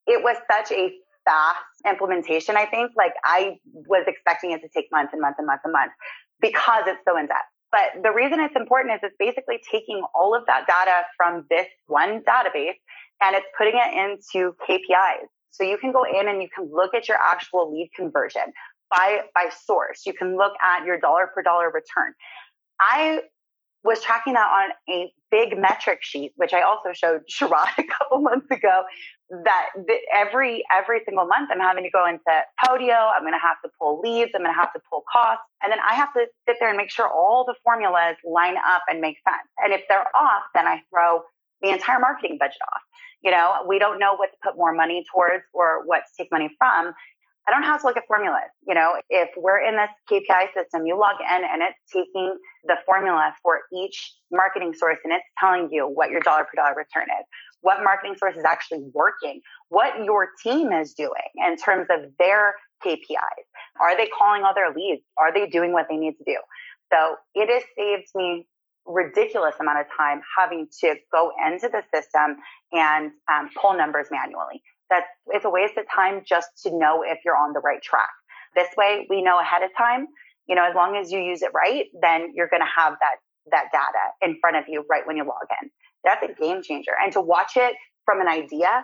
it 0.08 0.23
was 0.23 0.38
such 0.51 0.71
a 0.71 0.91
fast 1.25 1.60
implementation, 1.88 2.58
I 2.58 2.65
think. 2.65 2.91
Like 2.97 3.13
I 3.23 3.58
was 3.88 4.05
expecting 4.08 4.51
it 4.51 4.62
to 4.62 4.69
take 4.69 4.88
months 4.91 5.13
and 5.13 5.21
months 5.21 5.38
and 5.38 5.45
months 5.45 5.62
and 5.63 5.73
months 5.73 5.93
because 6.41 6.84
it's 6.88 6.99
so 7.08 7.17
in 7.17 7.27
depth. 7.27 7.45
But 7.71 8.01
the 8.01 8.12
reason 8.12 8.39
it's 8.39 8.55
important 8.55 8.95
is 8.95 8.99
it's 9.03 9.15
basically 9.19 9.62
taking 9.69 10.01
all 10.15 10.36
of 10.36 10.43
that 10.47 10.65
data 10.65 11.05
from 11.15 11.45
this 11.51 11.67
one 11.86 12.23
database 12.23 12.79
and 13.21 13.36
it's 13.36 13.45
putting 13.58 13.75
it 13.75 13.93
into 13.93 14.55
KPIs. 14.67 15.27
So 15.51 15.63
you 15.63 15.77
can 15.77 15.91
go 15.91 16.03
in 16.03 16.27
and 16.27 16.41
you 16.41 16.49
can 16.53 16.69
look 16.71 16.93
at 16.93 17.08
your 17.08 17.17
actual 17.17 17.71
lead 17.71 17.89
conversion 17.95 18.53
by, 18.89 19.21
by 19.34 19.49
source. 19.65 20.05
You 20.05 20.13
can 20.13 20.38
look 20.38 20.53
at 20.62 20.86
your 20.86 20.99
dollar 20.99 21.29
per 21.34 21.41
dollar 21.41 21.71
return. 21.71 22.13
I 22.79 23.21
was 23.84 24.01
tracking 24.01 24.34
that 24.34 24.47
on 24.47 24.71
a 24.93 25.12
big 25.32 25.58
metric 25.58 25.99
sheet, 26.01 26.34
which 26.36 26.53
I 26.53 26.62
also 26.62 26.91
showed 26.93 27.21
Sharad 27.32 27.77
a 27.77 27.84
couple 27.84 28.21
months 28.21 28.47
ago. 28.51 28.84
That 29.43 29.67
every 30.13 30.63
every 30.75 31.01
single 31.05 31.25
month, 31.25 31.49
I'm 31.51 31.60
having 31.60 31.84
to 31.84 31.89
go 31.91 32.08
into 32.08 32.23
Podio. 32.65 33.12
I'm 33.13 33.21
going 33.21 33.34
to 33.34 33.39
have 33.39 33.58
to 33.63 33.69
pull 33.79 34.01
leads. 34.01 34.32
I'm 34.34 34.41
going 34.41 34.53
to 34.53 34.60
have 34.60 34.73
to 34.73 34.82
pull 34.89 35.03
costs, 35.12 35.43
and 35.62 35.71
then 35.71 35.77
I 35.88 35.93
have 35.93 36.12
to 36.13 36.25
sit 36.47 36.58
there 36.60 36.69
and 36.69 36.77
make 36.77 36.89
sure 36.89 37.08
all 37.08 37.45
the 37.45 37.53
formulas 37.63 38.17
line 38.25 38.55
up 38.58 38.82
and 38.89 38.99
make 38.99 39.17
sense. 39.27 39.47
And 39.63 39.71
if 39.71 39.82
they're 39.88 40.08
off, 40.15 40.43
then 40.55 40.67
I 40.67 40.82
throw 40.89 41.21
the 41.61 41.69
entire 41.69 41.99
marketing 41.99 42.37
budget 42.39 42.61
off. 42.73 42.81
You 43.21 43.31
know, 43.31 43.65
we 43.67 43.79
don't 43.79 43.99
know 43.99 44.15
what 44.15 44.31
to 44.31 44.37
put 44.43 44.57
more 44.57 44.73
money 44.73 45.03
towards 45.13 45.43
or 45.53 45.85
what 45.85 45.99
to 45.99 46.23
take 46.23 46.31
money 46.31 46.49
from. 46.57 46.93
I 47.47 47.51
don't 47.51 47.63
have 47.63 47.81
to 47.81 47.87
look 47.87 47.97
at 47.97 48.03
formulas. 48.07 48.51
You 48.67 48.75
know, 48.75 49.01
if 49.09 49.29
we're 49.35 49.59
in 49.59 49.75
this 49.75 49.89
KPI 50.09 50.53
system, 50.53 50.85
you 50.85 50.97
log 50.97 51.15
in 51.19 51.43
and 51.43 51.63
it's 51.63 51.79
taking 51.91 52.37
the 52.65 52.75
formula 52.85 53.33
for 53.41 53.61
each 53.73 54.13
marketing 54.31 54.73
source 54.77 54.99
and 55.03 55.11
it's 55.11 55.25
telling 55.39 55.69
you 55.71 55.87
what 55.87 56.11
your 56.11 56.21
dollar 56.21 56.43
per 56.43 56.51
dollar 56.55 56.75
return 56.75 57.07
is, 57.19 57.25
what 57.61 57.83
marketing 57.83 58.15
source 58.19 58.35
is 58.37 58.43
actually 58.45 58.85
working, 58.93 59.41
what 59.69 60.03
your 60.03 60.29
team 60.43 60.71
is 60.71 60.93
doing 60.93 61.29
in 61.47 61.57
terms 61.57 61.87
of 61.89 62.11
their 62.19 62.53
KPIs. 62.85 63.47
Are 63.81 63.97
they 63.97 64.07
calling 64.07 64.43
all 64.43 64.53
their 64.53 64.71
leads? 64.71 65.01
Are 65.17 65.33
they 65.33 65.47
doing 65.47 65.73
what 65.73 65.87
they 65.89 65.97
need 65.97 66.13
to 66.17 66.23
do? 66.25 66.37
So 66.93 67.15
it 67.33 67.49
has 67.49 67.63
saved 67.77 68.09
me 68.15 68.47
ridiculous 68.85 69.55
amount 69.59 69.79
of 69.79 69.85
time 69.95 70.21
having 70.37 70.67
to 70.81 70.95
go 71.11 71.31
into 71.45 71.69
the 71.69 71.83
system 71.93 72.37
and 72.71 73.11
um, 73.31 73.49
pull 73.59 73.77
numbers 73.77 74.07
manually 74.11 74.61
that 74.89 75.03
it's 75.27 75.45
a 75.45 75.49
waste 75.49 75.77
of 75.77 75.85
time 75.93 76.21
just 76.27 76.49
to 76.63 76.71
know 76.75 77.03
if 77.05 77.19
you're 77.23 77.37
on 77.37 77.53
the 77.53 77.59
right 77.59 77.81
track. 77.81 78.09
This 78.55 78.67
way 78.77 79.05
we 79.09 79.21
know 79.21 79.39
ahead 79.39 79.61
of 79.61 79.69
time, 79.77 80.07
you 80.47 80.55
know, 80.55 80.67
as 80.67 80.75
long 80.75 80.95
as 80.95 81.11
you 81.11 81.19
use 81.19 81.41
it 81.41 81.51
right, 81.53 81.85
then 82.01 82.33
you're 82.33 82.47
going 82.47 82.61
to 82.61 82.81
have 82.81 82.95
that, 82.99 83.17
that 83.51 83.65
data 83.71 84.11
in 84.21 84.39
front 84.41 84.57
of 84.57 84.63
you 84.67 84.83
right 84.89 85.05
when 85.05 85.15
you 85.15 85.23
log 85.23 85.45
in. 85.61 85.69
That's 86.03 86.23
a 86.23 86.41
game 86.41 86.61
changer. 86.63 86.91
And 87.01 87.13
to 87.13 87.21
watch 87.21 87.51
it 87.55 87.75
from 88.05 88.21
an 88.21 88.27
idea 88.27 88.83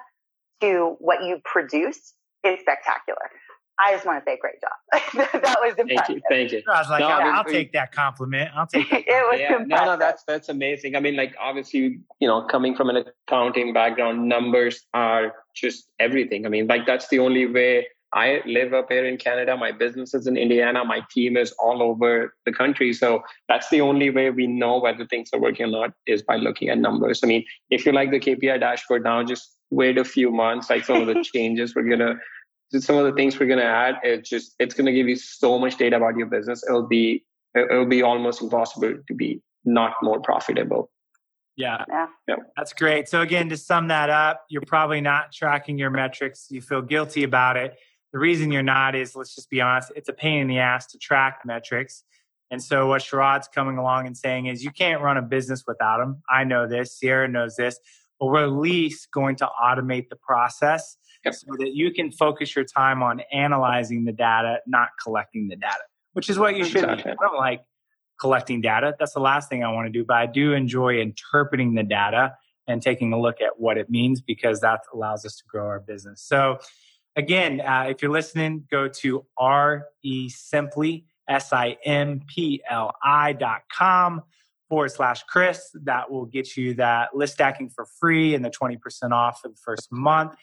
to 0.61 0.95
what 0.99 1.23
you 1.23 1.39
produce 1.43 2.13
is 2.43 2.59
spectacular. 2.59 3.31
I 3.79 3.91
just 3.93 4.05
want 4.05 4.23
to 4.23 4.29
say 4.29 4.37
great 4.39 4.55
job. 4.61 5.31
that 5.43 5.57
was 5.61 5.75
impressive. 5.77 6.05
Thank 6.05 6.09
you. 6.09 6.21
Thank 6.29 6.51
you. 6.51 6.63
I 6.71 6.79
was 6.79 6.89
like, 6.89 7.01
no, 7.01 7.07
I'll, 7.07 7.37
I'll 7.37 7.43
take 7.43 7.73
that 7.73 7.91
compliment. 7.91 8.51
I'll 8.55 8.67
take 8.67 8.91
it. 8.91 9.05
it 9.07 9.25
was 9.29 9.39
yeah, 9.39 9.57
no, 9.65 9.85
no, 9.85 9.97
that's 9.97 10.23
that's 10.25 10.49
amazing. 10.49 10.95
I 10.95 10.99
mean, 10.99 11.15
like 11.15 11.35
obviously, 11.39 11.99
you 12.19 12.27
know, 12.27 12.43
coming 12.43 12.75
from 12.75 12.89
an 12.89 13.05
accounting 13.27 13.73
background, 13.73 14.29
numbers 14.29 14.85
are 14.93 15.33
just 15.53 15.89
everything. 15.99 16.45
I 16.45 16.49
mean, 16.49 16.67
like 16.67 16.85
that's 16.85 17.09
the 17.09 17.19
only 17.19 17.45
way 17.45 17.87
I 18.13 18.41
live 18.45 18.73
up 18.73 18.89
here 18.89 19.05
in 19.05 19.17
Canada. 19.17 19.57
My 19.57 19.73
business 19.73 20.13
is 20.13 20.25
in 20.25 20.37
Indiana. 20.37 20.85
My 20.85 21.01
team 21.11 21.35
is 21.35 21.51
all 21.59 21.83
over 21.83 22.33
the 22.45 22.53
country. 22.53 22.93
So 22.93 23.23
that's 23.49 23.69
the 23.69 23.81
only 23.81 24.09
way 24.09 24.29
we 24.29 24.47
know 24.47 24.79
whether 24.79 25.05
things 25.05 25.31
are 25.33 25.39
working 25.39 25.65
or 25.65 25.69
not 25.69 25.91
is 26.07 26.21
by 26.21 26.37
looking 26.37 26.69
at 26.69 26.77
numbers. 26.77 27.21
I 27.23 27.27
mean, 27.27 27.43
if 27.71 27.85
you 27.85 27.91
like 27.91 28.11
the 28.11 28.19
KPI 28.21 28.61
dashboard 28.61 29.03
now, 29.03 29.21
just 29.23 29.57
wait 29.69 29.97
a 29.97 30.05
few 30.05 30.31
months. 30.31 30.69
Like 30.69 30.85
some 30.85 31.01
of 31.01 31.07
the 31.07 31.23
changes 31.33 31.75
we're 31.75 31.89
gonna 31.89 32.15
some 32.83 32.97
of 32.97 33.05
the 33.05 33.13
things 33.13 33.39
we're 33.39 33.45
going 33.45 33.59
to 33.59 33.65
add 33.65 33.95
it's 34.03 34.29
just 34.29 34.55
it's 34.59 34.73
going 34.73 34.85
to 34.85 34.93
give 34.93 35.07
you 35.07 35.15
so 35.15 35.57
much 35.57 35.77
data 35.77 35.95
about 35.95 36.17
your 36.17 36.27
business 36.27 36.63
it'll 36.67 36.87
be 36.87 37.23
it'll 37.55 37.85
be 37.85 38.01
almost 38.01 38.41
impossible 38.41 38.95
to 39.07 39.13
be 39.13 39.41
not 39.63 39.93
more 40.01 40.19
profitable 40.19 40.89
yeah. 41.57 41.85
yeah. 42.27 42.35
That's 42.57 42.73
great. 42.73 43.07
So 43.07 43.21
again, 43.21 43.49
to 43.49 43.57
sum 43.57 43.87
that 43.87 44.09
up, 44.09 44.45
you're 44.49 44.61
probably 44.61 45.01
not 45.01 45.31
tracking 45.31 45.77
your 45.77 45.89
metrics. 45.89 46.47
You 46.49 46.61
feel 46.61 46.81
guilty 46.81 47.23
about 47.23 47.55
it. 47.57 47.77
The 48.11 48.19
reason 48.19 48.51
you're 48.51 48.63
not 48.63 48.95
is 48.95 49.15
let's 49.15 49.35
just 49.35 49.49
be 49.49 49.61
honest, 49.61 49.91
it's 49.95 50.09
a 50.09 50.13
pain 50.13 50.39
in 50.39 50.47
the 50.47 50.59
ass 50.59 50.87
to 50.87 50.97
track 50.97 51.41
metrics. 51.45 52.03
And 52.51 52.61
so 52.61 52.87
what 52.87 53.01
Sharad's 53.01 53.47
coming 53.47 53.77
along 53.77 54.07
and 54.07 54.15
saying 54.15 54.45
is 54.45 54.63
you 54.63 54.71
can't 54.71 55.01
run 55.01 55.17
a 55.17 55.21
business 55.21 55.63
without 55.65 55.97
them. 55.97 56.21
I 56.29 56.43
know 56.43 56.67
this, 56.67 56.97
Sierra 56.97 57.27
knows 57.27 57.55
this, 57.55 57.79
but 58.19 58.27
we're 58.27 58.43
at 58.43 58.51
least 58.51 59.11
going 59.11 59.35
to 59.37 59.49
automate 59.61 60.09
the 60.09 60.15
process 60.15 60.97
yep. 61.25 61.33
so 61.35 61.55
that 61.59 61.75
you 61.75 61.91
can 61.91 62.11
focus 62.11 62.55
your 62.55 62.65
time 62.65 63.03
on 63.03 63.21
analyzing 63.31 64.05
the 64.05 64.11
data, 64.11 64.59
not 64.67 64.89
collecting 65.01 65.47
the 65.47 65.55
data, 65.55 65.83
which 66.13 66.29
is 66.29 66.39
what 66.39 66.55
you 66.55 66.63
should 66.63 66.83
exactly. 66.83 67.11
do. 67.11 67.17
I 67.19 67.27
don't 67.27 67.37
like 67.37 67.61
collecting 68.19 68.61
data. 68.61 68.95
That's 68.97 69.13
the 69.13 69.19
last 69.19 69.49
thing 69.49 69.63
I 69.63 69.71
want 69.71 69.87
to 69.87 69.91
do, 69.91 70.05
but 70.05 70.17
I 70.17 70.25
do 70.25 70.53
enjoy 70.53 70.99
interpreting 70.99 71.75
the 71.75 71.83
data 71.83 72.35
and 72.67 72.81
taking 72.81 73.13
a 73.13 73.19
look 73.19 73.41
at 73.41 73.59
what 73.59 73.77
it 73.77 73.89
means 73.89 74.21
because 74.21 74.61
that 74.61 74.81
allows 74.93 75.25
us 75.25 75.35
to 75.37 75.43
grow 75.47 75.65
our 75.67 75.79
business. 75.79 76.21
So, 76.21 76.59
again, 77.15 77.61
uh, 77.61 77.85
if 77.89 78.01
you're 78.01 78.11
listening, 78.11 78.65
go 78.71 78.87
to 78.87 79.25
re 79.39 80.29
simply 80.29 81.05
s 81.27 81.51
i 81.53 81.77
m 81.83 82.21
p 82.27 82.61
l 82.69 82.91
i 83.03 83.33
dot 83.33 83.63
com 83.71 84.21
forward 84.69 84.89
slash 84.89 85.23
Chris. 85.23 85.69
That 85.83 86.11
will 86.11 86.25
get 86.25 86.57
you 86.57 86.73
that 86.75 87.15
list 87.15 87.33
stacking 87.33 87.69
for 87.69 87.85
free 87.99 88.35
and 88.35 88.43
the 88.43 88.49
20% 88.49 88.79
off 89.11 89.41
for 89.41 89.49
the 89.49 89.55
first 89.55 89.91
month. 89.91 90.35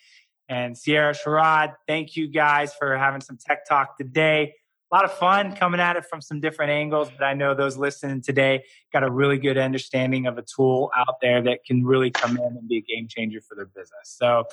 And 0.52 0.76
Sierra 0.76 1.14
Sharad, 1.14 1.76
thank 1.88 2.14
you 2.14 2.28
guys 2.28 2.74
for 2.74 2.94
having 2.98 3.22
some 3.22 3.38
tech 3.38 3.66
talk 3.66 3.96
today. 3.96 4.52
A 4.92 4.94
lot 4.94 5.06
of 5.06 5.12
fun 5.12 5.56
coming 5.56 5.80
at 5.80 5.96
it 5.96 6.04
from 6.04 6.20
some 6.20 6.40
different 6.40 6.70
angles, 6.70 7.10
but 7.10 7.24
I 7.24 7.32
know 7.32 7.54
those 7.54 7.78
listening 7.78 8.20
today 8.20 8.62
got 8.92 9.02
a 9.02 9.10
really 9.10 9.38
good 9.38 9.56
understanding 9.56 10.26
of 10.26 10.36
a 10.36 10.42
tool 10.42 10.90
out 10.94 11.14
there 11.22 11.40
that 11.40 11.64
can 11.64 11.86
really 11.86 12.10
come 12.10 12.36
in 12.36 12.44
and 12.44 12.68
be 12.68 12.76
a 12.76 12.80
game 12.82 13.08
changer 13.08 13.40
for 13.40 13.54
their 13.54 13.64
business. 13.64 14.02
So, 14.04 14.44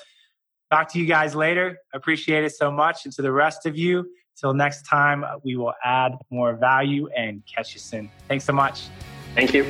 talk 0.71 0.89
to 0.93 0.99
you 0.99 1.05
guys 1.05 1.35
later. 1.35 1.79
Appreciate 1.93 2.45
it 2.45 2.55
so 2.55 2.71
much. 2.71 3.03
And 3.03 3.13
to 3.15 3.21
the 3.21 3.33
rest 3.33 3.65
of 3.65 3.77
you, 3.77 4.09
till 4.39 4.53
next 4.53 4.83
time, 4.83 5.25
we 5.43 5.57
will 5.57 5.73
add 5.83 6.13
more 6.29 6.55
value 6.55 7.09
and 7.09 7.43
catch 7.45 7.73
you 7.73 7.81
soon. 7.81 8.09
Thanks 8.29 8.45
so 8.45 8.53
much. 8.53 8.83
Thank 9.35 9.53
you. 9.53 9.69